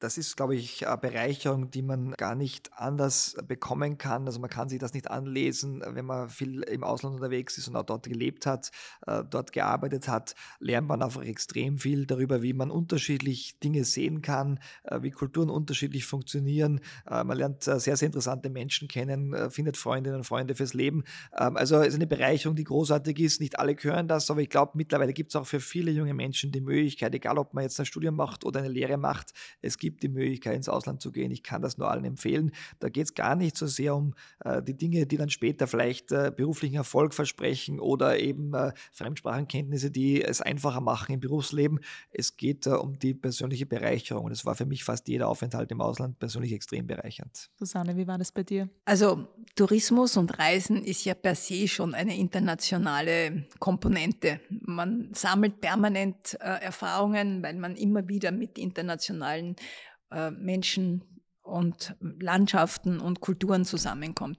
das 0.05 0.19
ist, 0.19 0.37
glaube 0.37 0.55
ich, 0.55 0.87
eine 0.87 0.99
Bereicherung, 0.99 1.71
die 1.71 1.81
man 1.81 2.11
gar 2.13 2.35
nicht 2.35 2.71
anders 2.75 3.37
bekommen 3.49 3.97
kann. 3.97 4.27
Also 4.27 4.39
man 4.39 4.51
kann 4.51 4.69
sich 4.69 4.79
das 4.79 4.93
nicht 4.93 5.11
anlesen, 5.11 5.83
wenn 5.83 6.05
man 6.05 6.29
viel 6.29 6.61
im 6.65 6.85
Ausland 6.85 7.17
unterwegs 7.17 7.57
ist 7.57 7.69
und 7.69 7.77
auch 7.77 7.85
dort 7.85 8.05
gelebt 8.05 8.45
hat, 8.45 8.71
äh, 9.07 9.25
dort 9.25 9.53
gearbeitet 9.53 10.07
hat, 10.07 10.35
lernt 10.59 10.89
man 10.89 11.01
einfach 11.01 11.25
extrem 11.25 11.79
viel 11.79 12.05
darüber, 12.05 12.43
wie 12.43 12.53
man 12.53 12.71
unterschiedlich 12.71 13.59
Dinge 13.61 13.85
sehen 13.85 14.21
kann, 14.21 14.61
äh, 14.83 15.01
wie 15.01 15.11
Kulturen 15.11 15.49
unterschiedlich 15.49 16.05
funktionieren. 16.05 16.81
Äh, 17.11 17.25
man 17.25 17.39
lernt 17.39 17.63
sehr, 17.63 17.97
sehr 17.97 18.05
interessante 18.05 18.51
Menschen 18.51 18.89
kennen, 18.89 19.51
findet 19.51 19.79
Freundinnen 19.79 20.19
und 20.19 20.25
Freunde 20.25 20.55
fürs 20.55 20.75
Leben. 20.75 21.05
Ähm, 21.35 21.57
also 21.57 21.77
es 21.79 21.89
ist 21.89 21.95
eine 21.95 22.07
Bereicherung, 22.07 22.57
die 22.57 22.65
großartig 22.65 23.19
ist. 23.21 23.41
Nicht 23.41 23.59
alle 23.59 23.75
können 23.75 24.07
das, 24.07 24.31
aber 24.31 24.43
ich 24.43 24.51
glaube, 24.51 24.73
mittlerweile 24.75 25.15
gibt 25.15 25.31
es 25.31 25.37
auch 25.37 25.47
für 25.47 25.61
viele 25.61 25.91
junge 25.93 26.13
Menschen 26.13 26.53
die 26.53 26.61
Möglichkeit, 26.61 27.15
egal 27.15 27.39
ob 27.39 27.55
man 27.55 27.65
jetzt 27.65 27.81
ein 27.81 27.87
Studium 27.87 28.17
macht 28.17 28.45
oder 28.45 28.61
eine 28.61 28.69
Lehre 28.69 28.99
macht, 28.99 29.33
es 29.63 29.79
gibt 29.79 29.94
gibt 29.95 30.03
die 30.03 30.09
Möglichkeit, 30.09 30.57
ins 30.57 30.69
Ausland 30.69 31.01
zu 31.01 31.13
gehen. 31.13 31.31
Ich 31.31 31.43
kann 31.43 31.63
das 31.63 31.79
nur 31.79 31.91
allen 31.91 32.05
empfehlen. 32.05 32.51
Da 32.81 32.89
geht 32.89 33.05
es 33.05 33.15
gar 33.15 33.37
nicht 33.37 33.57
so 33.57 33.67
sehr 33.67 33.95
um 33.95 34.15
äh, 34.45 34.63
die 34.63 34.75
Dinge, 34.75 35.07
die 35.07 35.17
dann 35.17 35.31
später 35.31 35.67
vielleicht 35.67 36.11
äh, 36.11 36.33
beruflichen 36.35 36.75
Erfolg 36.75 37.15
versprechen 37.15 37.79
oder 37.79 38.19
eben 38.19 38.55
äh, 38.55 38.73
Fremdsprachenkenntnisse, 38.93 39.91
die 39.91 40.23
es 40.23 40.41
einfacher 40.41 40.81
machen 40.81 41.15
im 41.15 41.21
Berufsleben. 41.21 41.81
Es 42.11 42.37
geht 42.37 42.67
äh, 42.67 42.71
um 42.71 42.99
die 42.99 43.15
persönliche 43.15 43.67
Bereicherung. 43.67 44.25
Und 44.25 44.33
es 44.33 44.45
war 44.45 44.57
für 44.57 44.67
mich 44.67 44.83
fast 44.83 45.07
jeder 45.09 45.29
Aufenthalt 45.29 45.71
im 45.71 45.81
Ausland 45.81 46.19
persönlich 46.19 46.53
extrem 46.53 46.87
bereichernd. 46.87 47.51
Susanne, 47.57 47.97
wie 47.97 48.07
war 48.07 48.19
das 48.19 48.33
bei 48.33 48.43
dir? 48.43 48.69
Also 48.85 49.29
Tourismus 49.55 50.17
und 50.17 50.39
Reisen 50.39 50.83
ist 50.83 51.05
ja 51.05 51.15
per 51.15 51.37
se 51.37 51.69
schon 51.69 51.95
eine 51.95 52.17
internationale 52.17 53.47
Komponente. 53.61 54.41
Man 54.49 55.11
sammelt 55.13 55.61
permanent 55.61 56.37
äh, 56.41 56.65
Erfahrungen, 56.65 57.43
weil 57.43 57.55
man 57.55 57.77
immer 57.77 58.09
wieder 58.09 58.33
mit 58.33 58.59
internationalen 58.59 59.55
äh, 59.55 59.84
Menschen 60.11 61.03
und 61.45 61.95
Landschaften 62.01 62.99
und 62.99 63.21
Kulturen 63.21 63.65
zusammenkommt. 63.67 64.39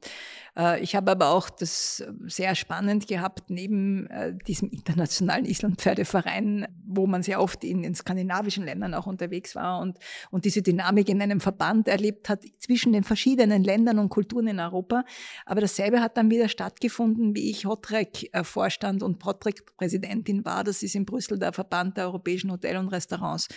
Äh, 0.58 0.82
ich 0.82 0.96
habe 0.96 1.12
aber 1.12 1.30
auch 1.30 1.50
das 1.50 2.04
sehr 2.26 2.56
spannend 2.56 3.08
gehabt, 3.08 3.50
neben 3.50 4.08
äh, 4.08 4.34
diesem 4.48 4.70
internationalen 4.70 5.46
Islandpferdeverein, 5.46 6.68
wo 6.86 7.06
man 7.06 7.22
sehr 7.22 7.42
oft 7.42 7.64
in 7.64 7.84
den 7.84 7.94
skandinavischen 7.94 8.66
Ländern 8.66 8.96
auch 8.96 9.06
unterwegs 9.06 9.56
war 9.56 9.82
und, 9.82 10.00
und 10.32 10.46
diese 10.46 10.64
Dynamik 10.64 11.08
in 11.08 11.22
einem 11.22 11.40
Verband 11.40 11.88
erlebt 11.88 12.28
hat 12.28 12.44
zwischen 12.58 12.92
den 12.92 13.04
verschiedenen 13.04 13.64
Ländern 13.64 14.00
und 14.00 14.10
Kulturen 14.10 14.48
in 14.48 14.60
Europa. 14.60 15.04
Aber 15.46 15.62
dasselbe 15.62 16.02
hat 16.02 16.18
dann 16.18 16.32
wieder 16.32 16.50
stattgefunden, 16.50 17.36
wie 17.36 17.52
ich 17.52 17.66
Hotrec-Vorstand 17.66 19.04
und 19.04 19.24
Hotrec-Präsidentin 19.24 20.44
war. 20.44 20.64
Das 20.64 20.82
ist 20.82 20.96
in 20.96 21.06
Brüssel 21.06 21.38
der 21.38 21.54
Verband 21.54 21.98
der 21.98 22.06
europäischen 22.06 22.52
Hotel 22.52 22.78
und 22.78 22.88
Restaurants. 22.88 23.48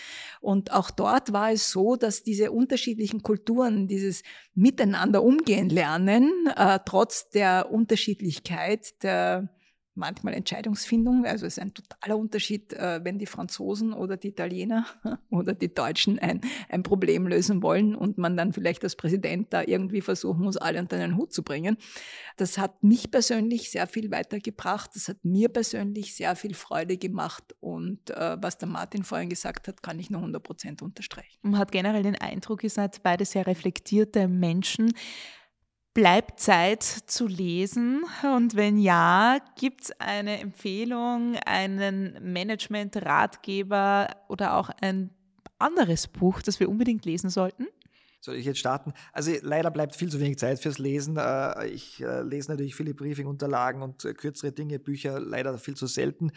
Und 0.40 0.72
auch 0.72 0.90
dort 0.90 1.32
war 1.32 1.50
es 1.50 1.70
so, 1.70 1.96
dass 1.96 2.22
diese 2.22 2.50
unterschiedlichen 2.50 3.22
Kulturen, 3.22 3.38
dieses 3.88 4.23
Miteinander 4.54 5.23
umgehen 5.23 5.68
lernen, 5.68 6.30
äh, 6.57 6.78
trotz 6.85 7.30
der 7.30 7.71
Unterschiedlichkeit 7.71 9.02
der 9.02 9.49
manchmal 9.98 10.34
Entscheidungsfindung. 10.34 11.26
Also 11.26 11.46
es 11.46 11.58
ist 11.58 11.62
ein 11.62 11.74
totaler 11.74 12.16
Unterschied, 12.16 12.72
äh, 12.72 13.00
wenn 13.04 13.18
die 13.18 13.26
Franzosen 13.26 13.92
oder 13.92 14.16
die 14.16 14.28
Italiener 14.28 14.86
oder 15.30 15.52
die 15.52 15.72
Deutschen 15.72 16.18
ein, 16.18 16.40
ein 16.68 16.82
Problem 16.82 17.26
lösen 17.26 17.62
wollen 17.62 17.94
und 17.94 18.18
man 18.18 18.36
dann 18.36 18.52
vielleicht 18.52 18.84
als 18.84 18.96
Präsident 18.96 19.52
da 19.52 19.62
irgendwie 19.62 20.00
versuchen 20.00 20.42
muss, 20.42 20.56
alle 20.56 20.78
unter 20.78 20.96
einen 20.96 21.16
Hut 21.16 21.32
zu 21.32 21.42
bringen. 21.42 21.76
Das 22.36 22.56
hat 22.56 22.82
mich 22.82 23.10
persönlich 23.10 23.70
sehr 23.70 23.86
viel 23.86 24.10
weitergebracht. 24.10 24.90
Das 24.94 25.08
hat 25.08 25.24
mir 25.24 25.48
persönlich 25.48 26.14
sehr 26.14 26.36
viel 26.36 26.54
Freude 26.54 26.96
gemacht. 26.96 27.54
Und 27.60 28.10
äh, 28.10 28.36
was 28.40 28.58
der 28.58 28.68
Martin 28.68 29.04
vorhin 29.04 29.28
gesagt 29.28 29.68
hat, 29.68 29.82
kann 29.82 29.98
ich 29.98 30.10
nur 30.10 30.20
100 30.20 30.42
Prozent 30.42 30.82
unterstreichen. 30.82 31.38
Man 31.42 31.58
hat 31.58 31.72
generell 31.72 32.02
den 32.02 32.16
Eindruck, 32.16 32.62
ihr 32.64 32.70
seid 32.70 33.02
beide 33.02 33.24
sehr 33.24 33.46
reflektierte 33.46 34.28
Menschen. 34.28 34.92
Bleibt 35.98 36.38
Zeit 36.38 36.84
zu 36.84 37.26
lesen? 37.26 38.04
Und 38.22 38.54
wenn 38.54 38.78
ja, 38.78 39.38
gibt 39.58 39.82
es 39.82 39.92
eine 39.98 40.38
Empfehlung, 40.38 41.34
einen 41.44 42.16
Management-Ratgeber 42.22 44.06
oder 44.28 44.54
auch 44.54 44.70
ein 44.80 45.10
anderes 45.58 46.06
Buch, 46.06 46.40
das 46.40 46.60
wir 46.60 46.68
unbedingt 46.68 47.04
lesen 47.04 47.30
sollten? 47.30 47.66
Soll 48.20 48.36
ich 48.36 48.46
jetzt 48.46 48.60
starten? 48.60 48.92
Also 49.12 49.32
leider 49.42 49.72
bleibt 49.72 49.96
viel 49.96 50.08
zu 50.08 50.20
wenig 50.20 50.38
Zeit 50.38 50.60
fürs 50.60 50.78
Lesen. 50.78 51.16
Äh, 51.16 51.66
ich 51.66 52.00
äh, 52.00 52.22
lese 52.22 52.52
natürlich 52.52 52.76
viele 52.76 52.94
Briefingunterlagen 52.94 53.82
und 53.82 54.04
äh, 54.04 54.14
kürzere 54.14 54.52
Dinge, 54.52 54.78
Bücher 54.78 55.18
leider 55.18 55.58
viel 55.58 55.74
zu 55.74 55.88
selten. 55.88 56.30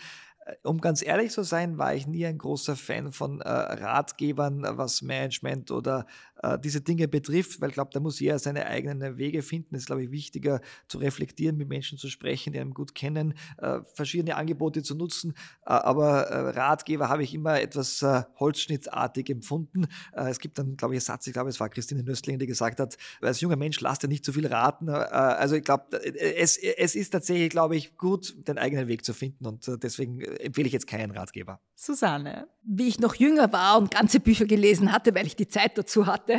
Um 0.63 0.81
ganz 0.81 1.03
ehrlich 1.03 1.31
zu 1.31 1.43
sein, 1.43 1.77
war 1.77 1.93
ich 1.93 2.07
nie 2.07 2.25
ein 2.25 2.39
großer 2.39 2.75
Fan 2.75 3.11
von 3.11 3.43
Ratgebern, 3.43 4.65
was 4.71 5.03
Management 5.03 5.69
oder 5.69 6.07
äh, 6.43 6.59
diese 6.59 6.81
Dinge 6.81 7.07
betrifft, 7.07 7.61
weil 7.61 7.69
ich 7.69 7.75
glaube, 7.75 7.91
da 7.93 7.99
muss 7.99 8.19
jeder 8.19 8.39
seine 8.39 8.65
eigenen 8.65 9.17
Wege 9.17 9.41
finden. 9.41 9.75
Es 9.75 9.81
ist, 9.81 9.87
glaube 9.87 10.03
ich, 10.03 10.11
wichtiger 10.11 10.61
zu 10.87 10.97
reflektieren, 10.97 11.57
mit 11.57 11.67
Menschen 11.67 11.97
zu 11.97 12.09
sprechen, 12.09 12.53
die 12.53 12.59
einen 12.59 12.73
gut 12.73 12.95
kennen, 12.95 13.33
äh, 13.57 13.79
verschiedene 13.93 14.35
Angebote 14.35 14.83
zu 14.83 14.95
nutzen. 14.95 15.33
Äh, 15.65 15.73
aber 15.73 16.27
äh, 16.27 16.49
Ratgeber 16.51 17.09
habe 17.09 17.23
ich 17.23 17.33
immer 17.33 17.61
etwas 17.61 18.01
holzschnittartig 18.39 19.29
empfunden. 19.29 19.87
es 20.13 20.39
gibt 20.39 20.57
dann, 20.57 20.75
glaube 20.77 20.93
ich, 20.93 20.97
einen 20.97 21.05
Satz, 21.05 21.27
ich 21.27 21.33
glaube, 21.33 21.49
es 21.49 21.59
war 21.59 21.69
Christine 21.69 22.03
Nöstling, 22.03 22.39
die 22.39 22.47
gesagt 22.47 22.79
hat, 22.79 22.97
als 23.21 23.41
junger 23.41 23.55
Mensch 23.55 23.79
lass 23.81 23.99
dir 23.99 24.07
nicht 24.07 24.25
zu 24.25 24.33
viel 24.33 24.47
raten. 24.47 24.89
also 24.89 25.55
ich 25.55 25.63
glaube, 25.63 25.97
es, 25.97 26.57
es 26.57 26.95
ist 26.95 27.11
tatsächlich, 27.11 27.49
glaube 27.49 27.75
ich, 27.75 27.97
gut, 27.97 28.35
den 28.47 28.57
eigenen 28.57 28.87
Weg 28.87 29.05
zu 29.05 29.13
finden 29.13 29.45
und 29.45 29.69
deswegen 29.83 30.21
empfehle 30.21 30.67
ich 30.67 30.73
jetzt 30.73 30.87
keinen 30.87 31.11
Ratgeber. 31.11 31.59
Susanne. 31.75 32.47
Wie 32.63 32.87
ich 32.87 32.99
noch 32.99 33.15
jünger 33.15 33.51
war 33.51 33.77
und 33.77 33.91
ganze 33.91 34.19
Bücher 34.19 34.45
gelesen 34.45 34.91
hatte, 34.91 35.15
weil 35.15 35.25
ich 35.25 35.35
die 35.35 35.47
Zeit 35.47 35.77
dazu 35.77 36.05
hatte, 36.05 36.30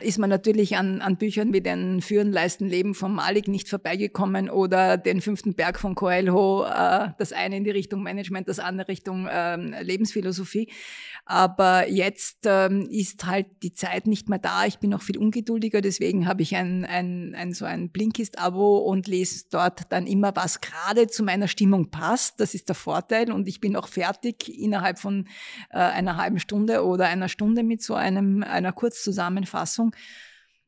ist 0.00 0.18
man 0.18 0.30
natürlich 0.30 0.76
an, 0.76 1.00
an 1.00 1.16
Büchern 1.16 1.52
wie 1.52 1.60
den 1.60 2.00
Führen, 2.00 2.32
Leisten, 2.32 2.68
Leben 2.68 2.94
von 2.94 3.14
Malik 3.14 3.48
nicht 3.48 3.68
vorbeigekommen 3.68 4.50
oder 4.50 4.96
den 4.96 5.20
fünften 5.20 5.54
Berg 5.54 5.78
von 5.78 5.94
Coelho, 5.94 6.64
äh, 6.64 7.08
das 7.18 7.32
eine 7.32 7.56
in 7.56 7.64
die 7.64 7.70
Richtung 7.70 8.02
Management, 8.02 8.48
das 8.48 8.58
andere 8.58 8.88
Richtung 8.88 9.26
äh, 9.26 9.82
Lebensphilosophie. 9.82 10.70
Aber 11.26 11.88
jetzt 11.88 12.40
ähm, 12.44 12.86
ist 12.90 13.24
halt 13.24 13.46
die 13.62 13.72
Zeit 13.72 14.06
nicht 14.06 14.28
mehr 14.28 14.38
da. 14.38 14.66
Ich 14.66 14.78
bin 14.78 14.90
noch 14.90 15.00
viel 15.00 15.16
ungeduldiger, 15.16 15.80
deswegen 15.80 16.28
habe 16.28 16.42
ich 16.42 16.54
ein, 16.54 16.84
ein, 16.84 17.34
ein 17.34 17.54
so 17.54 17.64
ein 17.64 17.88
Blinkist-Abo 17.88 18.78
und 18.78 19.06
lese 19.06 19.44
dort 19.50 19.90
dann 19.90 20.06
immer, 20.06 20.36
was 20.36 20.60
gerade 20.60 21.06
zu 21.06 21.22
meiner 21.22 21.48
Stimmung 21.48 21.90
passt. 21.90 22.40
Das 22.40 22.54
ist 22.54 22.68
der 22.68 22.74
Vorteil 22.74 23.32
und 23.32 23.48
ich 23.48 23.60
bin 23.60 23.74
auch 23.74 23.88
fertig 23.88 24.48
innerhalb 24.48 24.98
von 24.98 25.26
äh, 25.70 25.78
einer 25.78 26.18
halben 26.18 26.38
Stunde 26.38 26.84
oder 26.84 27.06
einer 27.06 27.28
Stunde 27.28 27.62
mit 27.62 27.82
so 27.82 27.94
einem 27.94 28.42
einer 28.42 28.72
Kurzzusammenfassung. 28.72 29.33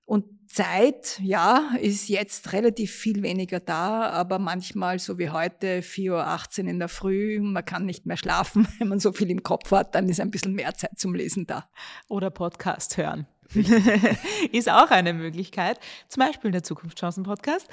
Und 0.04 0.25
Zeit, 0.49 1.18
ja, 1.20 1.73
ist 1.80 2.08
jetzt 2.08 2.52
relativ 2.52 2.92
viel 2.92 3.23
weniger 3.23 3.58
da, 3.58 4.08
aber 4.11 4.38
manchmal, 4.38 5.00
so 5.00 5.18
wie 5.18 5.30
heute, 5.30 5.80
4.18 5.80 6.62
Uhr 6.62 6.70
in 6.70 6.78
der 6.78 6.88
Früh, 6.88 7.40
man 7.40 7.64
kann 7.64 7.85
nicht 7.85 8.06
mehr 8.06 8.16
schlafen, 8.16 8.68
wenn 8.78 8.88
man 8.88 9.00
so 9.00 9.12
viel 9.12 9.30
im 9.30 9.42
Kopf 9.42 9.73
hat, 9.73 9.96
dann 9.96 10.08
ist 10.08 10.20
ein 10.20 10.30
bisschen 10.30 10.54
mehr 10.54 10.73
Zeit 10.75 10.96
zum 10.99 11.14
Lesen 11.14 11.46
da. 11.46 11.68
Oder 12.08 12.30
Podcast 12.30 12.96
hören. 12.96 13.26
ist 14.52 14.68
auch 14.68 14.90
eine 14.90 15.12
Möglichkeit, 15.12 15.78
zum 16.08 16.25
Beispiel 16.25 16.50
der 16.50 16.62
Zukunftschancen-Podcast. 16.62 17.69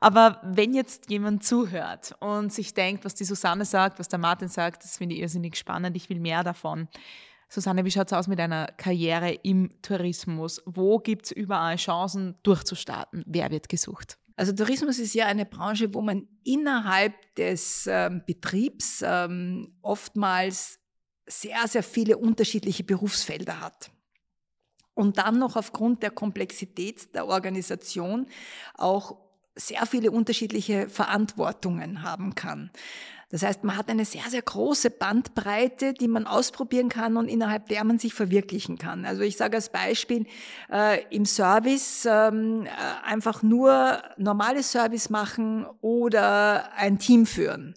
Aber 0.00 0.40
wenn 0.44 0.74
jetzt 0.74 1.10
jemand 1.10 1.44
zuhört 1.44 2.14
und 2.20 2.52
sich 2.52 2.74
denkt, 2.74 3.04
was 3.04 3.14
die 3.14 3.24
Susanne 3.24 3.64
sagt, 3.64 3.98
was 3.98 4.08
der 4.08 4.18
Martin 4.18 4.48
sagt, 4.48 4.84
das 4.84 4.98
finde 4.98 5.14
ich 5.14 5.22
irrsinnig 5.22 5.56
spannend, 5.56 5.96
ich 5.96 6.08
will 6.08 6.20
mehr 6.20 6.44
davon. 6.44 6.88
Susanne, 7.48 7.84
wie 7.84 7.90
schaut 7.90 8.08
es 8.08 8.12
aus 8.12 8.28
mit 8.28 8.40
einer 8.40 8.66
Karriere 8.76 9.32
im 9.32 9.70
Tourismus? 9.82 10.62
Wo 10.66 10.98
gibt 10.98 11.26
es 11.26 11.32
überall 11.32 11.76
Chancen 11.76 12.36
durchzustarten? 12.42 13.24
Wer 13.26 13.50
wird 13.50 13.68
gesucht? 13.68 14.18
Also 14.36 14.52
Tourismus 14.52 14.98
ist 14.98 15.14
ja 15.14 15.26
eine 15.26 15.46
Branche, 15.46 15.92
wo 15.94 16.00
man 16.00 16.28
innerhalb 16.44 17.34
des 17.34 17.88
ähm, 17.90 18.22
Betriebs 18.26 19.02
ähm, 19.04 19.76
oftmals 19.82 20.78
sehr, 21.26 21.66
sehr 21.66 21.82
viele 21.82 22.18
unterschiedliche 22.18 22.84
Berufsfelder 22.84 23.60
hat 23.60 23.90
und 24.94 25.18
dann 25.18 25.38
noch 25.38 25.56
aufgrund 25.56 26.02
der 26.02 26.10
Komplexität 26.10 27.14
der 27.14 27.26
Organisation 27.26 28.26
auch 28.74 29.16
sehr 29.54 29.86
viele 29.86 30.10
unterschiedliche 30.10 30.88
Verantwortungen 30.88 32.02
haben 32.02 32.34
kann. 32.34 32.70
Das 33.30 33.42
heißt, 33.42 33.62
man 33.62 33.76
hat 33.76 33.90
eine 33.90 34.06
sehr, 34.06 34.24
sehr 34.30 34.40
große 34.40 34.88
Bandbreite, 34.90 35.92
die 35.92 36.08
man 36.08 36.26
ausprobieren 36.26 36.88
kann 36.88 37.18
und 37.18 37.28
innerhalb 37.28 37.68
der 37.68 37.84
man 37.84 37.98
sich 37.98 38.14
verwirklichen 38.14 38.78
kann. 38.78 39.04
Also 39.04 39.22
ich 39.22 39.36
sage 39.36 39.56
als 39.56 39.68
Beispiel, 39.68 40.26
äh, 40.72 41.04
im 41.10 41.26
Service 41.26 42.06
ähm, 42.10 42.64
äh, 42.64 42.68
einfach 43.04 43.42
nur 43.42 44.02
normales 44.16 44.72
Service 44.72 45.10
machen 45.10 45.66
oder 45.82 46.72
ein 46.74 46.98
Team 46.98 47.26
führen 47.26 47.74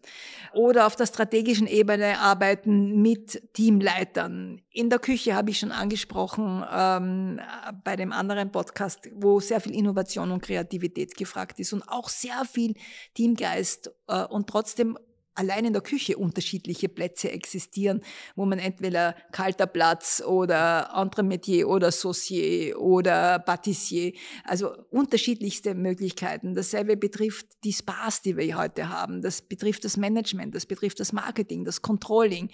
oder 0.53 0.87
auf 0.87 0.95
der 0.95 1.05
strategischen 1.05 1.67
Ebene 1.67 2.19
arbeiten 2.19 3.01
mit 3.01 3.53
Teamleitern. 3.53 4.61
In 4.71 4.89
der 4.89 4.99
Küche 4.99 5.35
habe 5.35 5.49
ich 5.49 5.59
schon 5.59 5.71
angesprochen, 5.71 6.63
ähm, 6.71 7.39
bei 7.83 7.95
dem 7.95 8.11
anderen 8.11 8.51
Podcast, 8.51 9.09
wo 9.13 9.39
sehr 9.39 9.59
viel 9.59 9.75
Innovation 9.75 10.31
und 10.31 10.41
Kreativität 10.41 11.15
gefragt 11.15 11.59
ist 11.59 11.73
und 11.73 11.83
auch 11.87 12.09
sehr 12.09 12.43
viel 12.45 12.75
Teamgeist 13.13 13.91
äh, 14.07 14.23
und 14.25 14.47
trotzdem 14.47 14.97
allein 15.35 15.65
in 15.65 15.73
der 15.73 15.81
Küche 15.81 16.17
unterschiedliche 16.17 16.89
Plätze 16.89 17.31
existieren, 17.31 18.01
wo 18.35 18.45
man 18.45 18.59
entweder 18.59 19.15
kalter 19.31 19.67
Platz 19.67 20.21
oder 20.25 20.91
Entremetier 20.95 21.67
oder 21.67 21.91
Saucier 21.91 22.79
oder 22.79 23.39
Patissier, 23.39 24.13
also 24.43 24.75
unterschiedlichste 24.89 25.73
Möglichkeiten. 25.73 26.53
Dasselbe 26.55 26.97
betrifft 26.97 27.47
die 27.63 27.73
Spas, 27.73 28.21
die 28.21 28.37
wir 28.37 28.57
heute 28.57 28.89
haben. 28.89 29.21
Das 29.21 29.41
betrifft 29.41 29.85
das 29.85 29.97
Management, 29.97 30.55
das 30.55 30.65
betrifft 30.65 30.99
das 30.99 31.13
Marketing, 31.13 31.63
das 31.63 31.81
Controlling, 31.81 32.49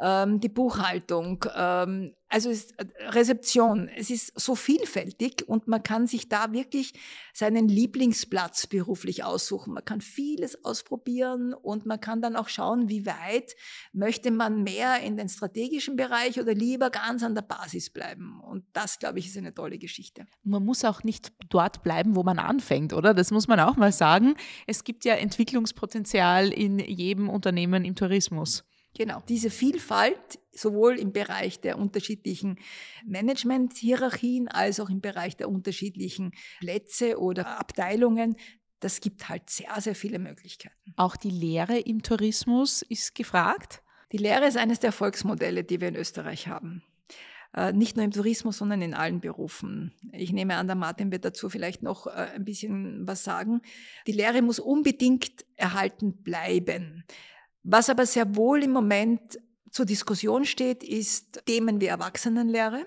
ähm, 0.00 0.40
die 0.40 0.48
Buchhaltung, 0.48 1.44
ähm, 1.56 2.14
also 2.30 2.48
es, 2.48 2.70
äh, 2.72 2.86
Rezeption, 3.08 3.88
es 3.88 4.08
ist 4.08 4.38
so 4.40 4.54
vielfältig 4.54 5.44
und 5.46 5.68
man 5.68 5.82
kann 5.82 6.06
sich 6.06 6.28
da 6.28 6.52
wirklich 6.52 6.94
seinen 7.34 7.68
Lieblingsplatz 7.68 8.68
beruflich 8.68 9.24
aussuchen. 9.24 9.74
Man 9.74 9.84
kann 9.84 10.00
vieles 10.00 10.64
ausprobieren 10.64 11.52
und 11.52 11.86
man 11.86 12.00
kann 12.00 12.22
dann 12.22 12.36
auch 12.36 12.48
schauen, 12.48 12.88
wie 12.88 13.04
weit 13.04 13.56
möchte 13.92 14.30
man 14.30 14.62
mehr 14.62 15.00
in 15.00 15.16
den 15.16 15.28
strategischen 15.28 15.96
Bereich 15.96 16.40
oder 16.40 16.54
lieber 16.54 16.90
ganz 16.90 17.22
an 17.22 17.34
der 17.34 17.42
Basis 17.42 17.90
bleiben. 17.90 18.40
Und 18.40 18.64
das, 18.72 18.98
glaube 18.98 19.18
ich, 19.18 19.26
ist 19.26 19.36
eine 19.36 19.52
tolle 19.52 19.78
Geschichte. 19.78 20.26
Man 20.44 20.64
muss 20.64 20.84
auch 20.84 21.02
nicht 21.02 21.32
dort 21.48 21.82
bleiben, 21.82 22.14
wo 22.14 22.22
man 22.22 22.38
anfängt, 22.38 22.92
oder? 22.92 23.12
Das 23.12 23.32
muss 23.32 23.48
man 23.48 23.58
auch 23.58 23.76
mal 23.76 23.92
sagen. 23.92 24.34
Es 24.66 24.84
gibt 24.84 25.04
ja 25.04 25.14
Entwicklungspotenzial 25.14 26.52
in 26.52 26.78
jedem 26.78 27.28
Unternehmen 27.28 27.84
im 27.84 27.96
Tourismus. 27.96 28.64
Genau. 28.96 29.22
Diese 29.28 29.50
Vielfalt, 29.50 30.40
sowohl 30.52 30.98
im 30.98 31.12
Bereich 31.12 31.60
der 31.60 31.78
unterschiedlichen 31.78 32.58
Management-Hierarchien 33.06 34.48
als 34.48 34.80
auch 34.80 34.90
im 34.90 35.00
Bereich 35.00 35.36
der 35.36 35.48
unterschiedlichen 35.48 36.32
Plätze 36.58 37.18
oder 37.18 37.58
Abteilungen, 37.58 38.36
das 38.80 39.00
gibt 39.00 39.28
halt 39.28 39.48
sehr, 39.48 39.80
sehr 39.80 39.94
viele 39.94 40.18
Möglichkeiten. 40.18 40.94
Auch 40.96 41.16
die 41.16 41.30
Lehre 41.30 41.78
im 41.78 42.02
Tourismus 42.02 42.82
ist 42.82 43.14
gefragt? 43.14 43.82
Die 44.12 44.16
Lehre 44.16 44.46
ist 44.46 44.56
eines 44.56 44.80
der 44.80 44.88
Erfolgsmodelle, 44.88 45.62
die 45.62 45.80
wir 45.80 45.88
in 45.88 45.96
Österreich 45.96 46.48
haben. 46.48 46.82
Äh, 47.54 47.72
nicht 47.72 47.96
nur 47.96 48.04
im 48.04 48.12
Tourismus, 48.12 48.58
sondern 48.58 48.80
in 48.80 48.94
allen 48.94 49.20
Berufen. 49.20 49.92
Ich 50.12 50.32
nehme 50.32 50.56
an, 50.56 50.66
der 50.66 50.76
Martin 50.76 51.10
wird 51.10 51.24
dazu 51.24 51.48
vielleicht 51.48 51.82
noch 51.82 52.06
äh, 52.06 52.10
ein 52.10 52.44
bisschen 52.44 53.06
was 53.06 53.24
sagen. 53.24 53.60
Die 54.06 54.12
Lehre 54.12 54.40
muss 54.42 54.58
unbedingt 54.58 55.44
erhalten 55.56 56.22
bleiben. 56.22 57.04
Was 57.62 57.90
aber 57.90 58.06
sehr 58.06 58.36
wohl 58.36 58.62
im 58.62 58.72
Moment 58.72 59.38
zur 59.70 59.86
Diskussion 59.86 60.44
steht, 60.44 60.82
ist 60.82 61.44
Themen 61.46 61.80
wie 61.80 61.86
Erwachsenenlehre, 61.86 62.86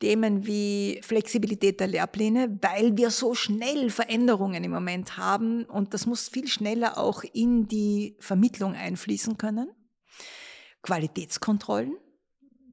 Themen 0.00 0.46
wie 0.46 1.00
Flexibilität 1.02 1.80
der 1.80 1.86
Lehrpläne, 1.86 2.58
weil 2.60 2.96
wir 2.96 3.10
so 3.10 3.34
schnell 3.34 3.88
Veränderungen 3.90 4.62
im 4.64 4.70
Moment 4.70 5.16
haben 5.16 5.64
und 5.64 5.94
das 5.94 6.06
muss 6.06 6.28
viel 6.28 6.48
schneller 6.48 6.98
auch 6.98 7.24
in 7.32 7.66
die 7.68 8.16
Vermittlung 8.20 8.74
einfließen 8.74 9.38
können. 9.38 9.70
Qualitätskontrollen. 10.82 11.96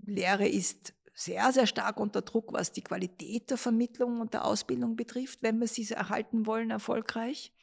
Lehre 0.06 0.48
ist 0.48 0.94
sehr, 1.14 1.54
sehr 1.54 1.68
stark 1.68 2.00
unter 2.00 2.22
Druck, 2.22 2.52
was 2.52 2.72
die 2.72 2.84
Qualität 2.84 3.50
der 3.50 3.58
Vermittlung 3.58 4.20
und 4.20 4.34
der 4.34 4.46
Ausbildung 4.46 4.96
betrifft, 4.96 5.40
wenn 5.42 5.60
wir 5.60 5.68
sie 5.68 5.90
erhalten 5.92 6.46
wollen, 6.46 6.72
erfolgreich. 6.72 7.54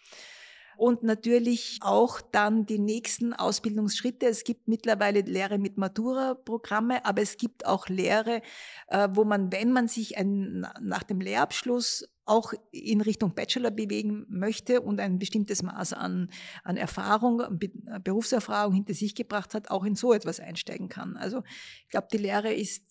Und 0.80 1.02
natürlich 1.02 1.78
auch 1.82 2.22
dann 2.22 2.64
die 2.64 2.78
nächsten 2.78 3.34
Ausbildungsschritte. 3.34 4.26
Es 4.26 4.44
gibt 4.44 4.66
mittlerweile 4.66 5.20
Lehre 5.20 5.58
mit 5.58 5.76
Matura-Programme, 5.76 7.04
aber 7.04 7.20
es 7.20 7.36
gibt 7.36 7.66
auch 7.66 7.88
Lehre, 7.88 8.40
äh, 8.88 9.06
wo 9.12 9.24
man, 9.24 9.52
wenn 9.52 9.72
man 9.72 9.88
sich 9.88 10.16
ein, 10.16 10.66
nach 10.80 11.02
dem 11.02 11.20
Lehrabschluss 11.20 12.08
auch 12.24 12.54
in 12.70 13.02
Richtung 13.02 13.34
Bachelor 13.34 13.70
bewegen 13.70 14.24
möchte 14.30 14.80
und 14.80 15.00
ein 15.00 15.18
bestimmtes 15.18 15.62
Maß 15.62 15.92
an, 15.92 16.30
an 16.64 16.78
Erfahrung, 16.78 17.42
Berufserfahrung 18.02 18.72
hinter 18.72 18.94
sich 18.94 19.14
gebracht 19.14 19.52
hat, 19.52 19.70
auch 19.70 19.84
in 19.84 19.96
so 19.96 20.14
etwas 20.14 20.40
einsteigen 20.40 20.88
kann. 20.88 21.18
Also 21.18 21.42
ich 21.82 21.90
glaube, 21.90 22.08
die 22.10 22.18
Lehre 22.18 22.54
ist 22.54 22.84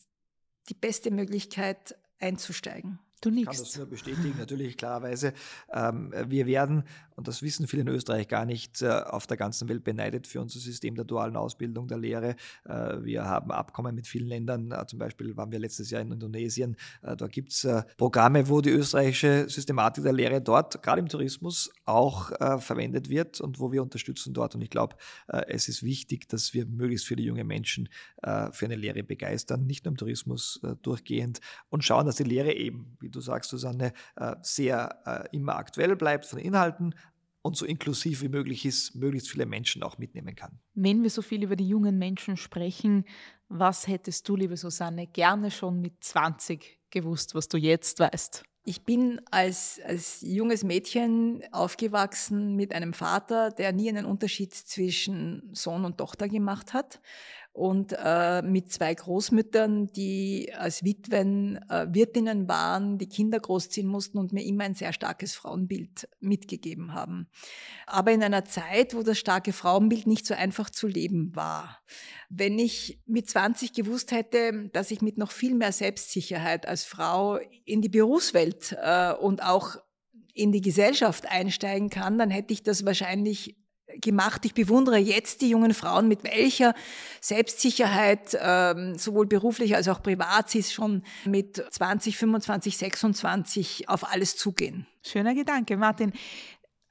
die 0.70 0.76
beste 0.76 1.10
Möglichkeit 1.10 1.98
einzusteigen. 2.20 3.00
Du 3.22 3.30
nickst. 3.30 3.52
Ich 3.52 3.58
kann 3.58 3.66
das 3.66 3.78
nur 3.78 3.86
bestätigen, 3.88 4.36
natürlich 4.38 4.78
klarerweise. 4.78 5.34
Ähm, 5.74 6.14
wir 6.28 6.46
werden, 6.46 6.84
und 7.20 7.28
das 7.28 7.44
wissen 7.44 7.68
viele 7.68 7.82
in 7.82 7.90
Österreich 7.90 8.30
gar 8.30 8.46
nicht, 8.46 8.82
äh, 8.82 8.88
auf 8.88 9.28
der 9.28 9.36
ganzen 9.36 9.68
Welt 9.68 9.84
beneidet 9.84 10.26
für 10.26 10.40
unser 10.40 10.58
System 10.58 10.96
der 10.96 11.04
dualen 11.04 11.36
Ausbildung, 11.36 11.86
der 11.86 11.98
Lehre. 11.98 12.38
Äh, 12.64 13.04
wir 13.04 13.26
haben 13.26 13.52
Abkommen 13.52 13.94
mit 13.94 14.08
vielen 14.08 14.28
Ländern, 14.28 14.72
äh, 14.72 14.88
zum 14.88 15.00
Beispiel 15.00 15.36
waren 15.36 15.52
wir 15.52 15.60
letztes 15.60 15.90
Jahr 15.90 16.02
in 16.02 16.14
Indonesien. 16.14 16.78
Da 17.02 17.28
gibt 17.28 17.52
es 17.52 17.68
Programme, 17.98 18.48
wo 18.48 18.62
die 18.62 18.70
österreichische 18.70 19.50
Systematik 19.50 20.06
der 20.06 20.14
Lehre 20.14 20.42
dort, 20.42 20.82
gerade 20.82 21.02
im 21.02 21.10
Tourismus, 21.10 21.72
auch 21.84 22.30
verwendet 22.62 23.10
wird 23.10 23.42
und 23.42 23.60
wo 23.60 23.72
wir 23.72 23.82
unterstützen 23.82 24.34
dort. 24.34 24.56
Und 24.56 24.62
ich 24.62 24.70
glaube, 24.70 24.96
es 25.28 25.68
ist 25.68 25.84
wichtig, 25.84 26.30
dass 26.30 26.54
wir 26.54 26.66
möglichst 26.66 27.06
viele 27.08 27.22
junge 27.22 27.44
Menschen 27.44 27.90
für 28.22 28.66
eine 28.66 28.76
Lehre 28.76 29.04
begeistern, 29.04 29.66
nicht 29.66 29.86
nur 29.86 29.92
im 29.92 29.98
Tourismus 29.98 30.62
durchgehend 30.82 31.40
und 31.70 31.84
schauen, 31.84 32.06
dass 32.06 32.16
die 32.16 32.24
Lehre 32.24 32.54
eben, 32.54 32.98
wie 33.00 33.10
du 33.10 33.20
sagst, 33.20 33.50
Susanne, 33.50 33.94
sehr 34.42 35.28
immer 35.32 35.56
aktuell 35.56 35.96
bleibt 35.96 36.26
von 36.26 36.40
Inhalten 36.40 36.94
und 37.42 37.56
so 37.56 37.66
inklusiv 37.66 38.22
wie 38.22 38.30
möglich 38.30 38.66
ist, 38.66 38.96
möglichst 38.96 39.30
viele 39.30 39.46
Menschen 39.46 39.84
auch 39.84 39.98
mitnehmen 39.98 40.36
kann. 40.36 40.60
Wenn 40.74 41.04
wir 41.04 41.10
so 41.10 41.22
viel 41.22 41.44
über 41.44 41.56
die 41.56 41.68
jungen 41.68 41.98
Menschen 41.98 42.38
sprechen, 42.38 43.06
was 43.48 43.88
hättest 43.88 44.28
du, 44.28 44.36
liebe 44.36 44.58
Susanne, 44.58 45.08
gerne 45.08 45.52
schon 45.52 45.82
mit 45.82 46.04
20 46.04 46.80
gewusst, 46.90 47.36
was 47.36 47.48
du 47.48 47.58
jetzt 47.58 48.00
weißt? 48.00 48.44
Ich 48.66 48.84
bin 48.84 49.22
als, 49.32 49.80
als 49.86 50.22
junges 50.22 50.64
Mädchen 50.64 51.42
aufgewachsen 51.52 52.56
mit 52.56 52.74
einem 52.74 52.94
Vater, 52.94 53.50
der 53.52 53.72
nie 53.72 53.90
einen 53.90 54.06
Unterschied 54.06 54.54
zwischen 54.54 55.50
Sohn 55.54 55.86
und 55.86 55.98
Tochter 55.98 56.28
gemacht 56.28 56.74
hat 56.74 57.02
und 57.60 57.94
äh, 58.02 58.42
mit 58.42 58.72
zwei 58.72 58.94
Großmüttern, 58.94 59.88
die 59.88 60.50
als 60.58 60.86
Witwen 60.86 61.58
äh, 61.70 61.88
Wirtinnen 61.90 62.48
waren, 62.48 62.98
die 62.98 63.10
Kinder 63.10 63.38
großziehen 63.38 63.86
mussten 63.86 64.18
und 64.18 64.32
mir 64.32 64.46
immer 64.46 64.64
ein 64.64 64.76
sehr 64.76 64.94
starkes 64.94 65.36
Frauenbild 65.36 66.08
mitgegeben 66.22 66.94
haben. 66.94 67.28
Aber 67.86 68.14
in 68.14 68.24
einer 68.24 68.46
Zeit, 68.46 68.96
wo 68.96 69.04
das 69.04 69.20
starke 69.20 69.52
Frauenbild 69.52 70.08
nicht 70.08 70.26
so 70.26 70.36
einfach 70.36 70.70
zu 70.70 70.88
leben 70.88 71.36
war. 71.36 71.82
Wenn 72.30 72.58
ich 72.58 73.02
mit 73.06 73.30
20 73.30 73.74
gewusst 73.74 74.14
hätte, 74.14 74.70
dass 74.72 74.90
ich 74.90 75.02
mit 75.02 75.18
noch 75.18 75.32
viel 75.32 75.54
mehr 75.54 75.74
Selbstsicherheit 75.74 76.66
als 76.66 76.86
Frau 76.86 77.40
in 77.66 77.82
die 77.82 77.90
Berufswelt 77.90 78.78
äh, 78.82 79.12
und 79.12 79.44
auch 79.44 79.76
in 80.34 80.54
die 80.54 80.62
Gesellschaft 80.62 81.30
einsteigen 81.30 81.90
kann, 81.90 82.18
dann 82.18 82.30
hätte 82.30 82.54
ich 82.54 82.64
das 82.64 82.86
wahrscheinlich 82.86 83.59
gemacht. 84.02 84.46
Ich 84.46 84.54
bewundere 84.54 84.98
jetzt 84.98 85.42
die 85.42 85.50
jungen 85.50 85.74
Frauen, 85.74 86.08
mit 86.08 86.24
welcher 86.24 86.74
Selbstsicherheit, 87.22 88.38
ähm, 88.40 88.98
sowohl 88.98 89.26
beruflich 89.26 89.76
als 89.76 89.88
auch 89.88 90.02
privat, 90.02 90.50
sie 90.50 90.64
schon 90.64 91.04
mit 91.26 91.64
20, 91.72 92.18
25, 92.18 92.78
26 92.78 93.90
auf 93.90 94.12
alles 94.12 94.36
zugehen. 94.36 94.86
Schöner 95.04 95.34
Gedanke, 95.34 95.78
Martin. 95.78 96.14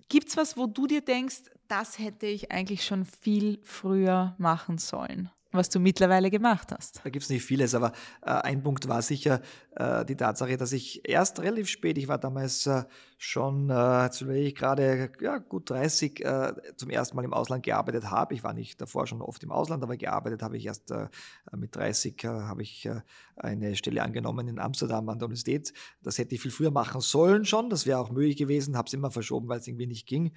Gibt's 0.09 0.37
was, 0.37 0.57
wo 0.57 0.67
du 0.67 0.87
dir 0.87 1.03
denkst, 1.03 1.43
das 1.69 1.99
hätte 1.99 2.27
ich 2.27 2.51
eigentlich 2.51 2.85
schon 2.85 3.05
viel 3.05 3.61
früher 3.63 4.35
machen 4.39 4.79
sollen? 4.79 5.31
Was 5.59 5.69
du 5.69 5.79
mittlerweile 5.79 6.31
gemacht 6.31 6.73
hast. 6.73 7.01
Da 7.05 7.11
gibt 7.11 7.25
es 7.25 7.29
nicht 7.29 7.45
vieles, 7.45 7.75
aber 7.75 7.93
äh, 8.23 8.31
ein 8.31 8.63
Punkt 8.63 8.89
war 8.89 9.03
sicher 9.03 9.43
äh, 9.77 10.05
die 10.07 10.17
Tatsache, 10.17 10.57
dass 10.57 10.73
ich 10.73 11.07
erst 11.07 11.41
relativ 11.41 11.69
spät, 11.69 11.99
ich 11.99 12.09
war 12.09 12.17
damals 12.17 12.67
äh, 12.67 12.85
schon, 13.19 13.69
äh, 13.69 14.05
jetzt 14.05 14.27
will 14.27 14.37
ich 14.37 14.55
gerade 14.55 15.11
ja, 15.21 15.39
gut 15.39 15.69
30, 15.69 16.25
äh, 16.25 16.53
zum 16.77 16.89
ersten 16.89 17.17
Mal 17.17 17.25
im 17.25 17.35
Ausland 17.35 17.65
gearbeitet 17.65 18.11
habe. 18.11 18.35
Ich 18.35 18.43
war 18.43 18.55
nicht 18.55 18.81
davor 18.81 19.07
schon 19.07 19.21
oft 19.21 19.43
im 19.43 19.53
Ausland, 19.53 19.83
aber 19.83 19.97
gearbeitet 19.97 20.43
habe 20.43 20.57
ich 20.57 20.65
erst 20.65 20.91
äh, 20.91 21.09
mit 21.55 21.77
30, 21.77 22.23
habe 22.25 22.63
ich 22.63 22.89
eine 23.37 23.77
Stelle 23.77 24.03
angenommen 24.03 24.49
in 24.49 24.59
Amsterdam 24.59 25.09
an 25.09 25.19
der 25.19 25.27
Universität. 25.27 25.73
Das 26.03 26.19
hätte 26.19 26.35
ich 26.35 26.41
viel 26.41 26.51
früher 26.51 26.71
machen 26.71 27.01
sollen 27.01 27.45
schon, 27.45 27.71
das 27.71 27.87
wäre 27.87 27.99
auch 27.99 28.11
möglich 28.11 28.37
gewesen, 28.37 28.77
habe 28.77 28.87
es 28.87 28.95
immer 28.95 29.11
verschoben, 29.11 29.49
weil 29.49 29.61
es 29.61 29.67
irgendwie 29.67 29.87
nicht 29.87 30.07
ging. 30.07 30.33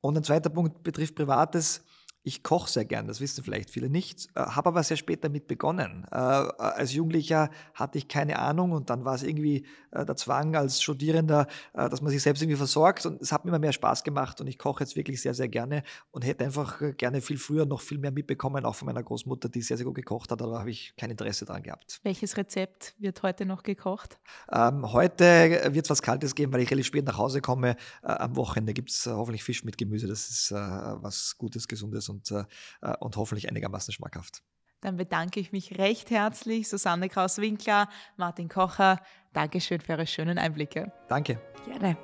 Und 0.00 0.16
ein 0.16 0.24
zweiter 0.24 0.50
Punkt 0.50 0.82
betrifft 0.82 1.14
Privates 1.14 1.84
ich 2.24 2.42
koche 2.42 2.70
sehr 2.70 2.84
gern, 2.84 3.08
das 3.08 3.20
wissen 3.20 3.42
vielleicht 3.42 3.70
viele 3.70 3.88
nicht, 3.88 4.28
äh, 4.34 4.40
habe 4.40 4.68
aber 4.68 4.82
sehr 4.82 4.96
spät 4.96 5.24
damit 5.24 5.48
begonnen. 5.48 6.06
Äh, 6.10 6.14
als 6.14 6.92
Jugendlicher 6.92 7.50
hatte 7.74 7.98
ich 7.98 8.08
keine 8.08 8.38
Ahnung 8.38 8.72
und 8.72 8.90
dann 8.90 9.04
war 9.04 9.14
es 9.14 9.22
irgendwie 9.22 9.66
äh, 9.90 10.04
der 10.04 10.16
Zwang 10.16 10.54
als 10.54 10.80
Studierender, 10.80 11.48
äh, 11.74 11.88
dass 11.88 12.00
man 12.00 12.12
sich 12.12 12.22
selbst 12.22 12.42
irgendwie 12.42 12.56
versorgt 12.56 13.06
und 13.06 13.20
es 13.20 13.32
hat 13.32 13.44
mir 13.44 13.50
immer 13.50 13.58
mehr 13.58 13.72
Spaß 13.72 14.04
gemacht 14.04 14.40
und 14.40 14.46
ich 14.46 14.58
koche 14.58 14.84
jetzt 14.84 14.94
wirklich 14.94 15.20
sehr, 15.20 15.34
sehr 15.34 15.48
gerne 15.48 15.82
und 16.12 16.24
hätte 16.24 16.44
einfach 16.44 16.80
äh, 16.80 16.92
gerne 16.92 17.20
viel 17.20 17.38
früher 17.38 17.66
noch 17.66 17.80
viel 17.80 17.98
mehr 17.98 18.12
mitbekommen, 18.12 18.64
auch 18.64 18.76
von 18.76 18.86
meiner 18.86 19.02
Großmutter, 19.02 19.48
die 19.48 19.62
sehr, 19.62 19.76
sehr 19.76 19.86
gut 19.86 19.96
gekocht 19.96 20.30
hat, 20.30 20.40
aber 20.40 20.52
da 20.52 20.58
habe 20.60 20.70
ich 20.70 20.94
kein 20.96 21.10
Interesse 21.10 21.44
daran 21.44 21.64
gehabt. 21.64 22.00
Welches 22.04 22.36
Rezept 22.36 22.94
wird 22.98 23.22
heute 23.24 23.46
noch 23.46 23.64
gekocht? 23.64 24.18
Ähm, 24.52 24.92
heute 24.92 25.24
wird 25.72 25.86
es 25.86 25.90
was 25.90 26.02
Kaltes 26.02 26.36
geben, 26.36 26.52
weil 26.52 26.60
ich 26.60 26.70
relativ 26.70 26.86
spät 26.86 27.04
nach 27.04 27.18
Hause 27.18 27.40
komme. 27.40 27.76
Äh, 28.02 28.12
am 28.12 28.36
Wochenende 28.36 28.74
gibt 28.74 28.90
es 28.90 29.06
hoffentlich 29.06 29.42
Fisch 29.42 29.64
mit 29.64 29.76
Gemüse, 29.76 30.06
das 30.06 30.30
ist 30.30 30.52
was 30.52 31.36
Gutes, 31.36 31.66
Gesundes 31.66 32.08
und, 32.12 32.30
äh, 32.30 32.44
äh, 32.82 32.96
und 32.98 33.16
hoffentlich 33.16 33.48
einigermaßen 33.48 33.92
schmackhaft. 33.92 34.42
Dann 34.80 34.96
bedanke 34.96 35.40
ich 35.40 35.52
mich 35.52 35.78
recht 35.78 36.10
herzlich, 36.10 36.68
Susanne 36.68 37.08
Kraus-Winkler, 37.08 37.88
Martin 38.16 38.48
Kocher. 38.48 39.00
Dankeschön 39.32 39.80
für 39.80 39.92
eure 39.92 40.06
schönen 40.06 40.38
Einblicke. 40.38 40.92
Danke. 41.08 41.40
Gerne. 41.64 41.96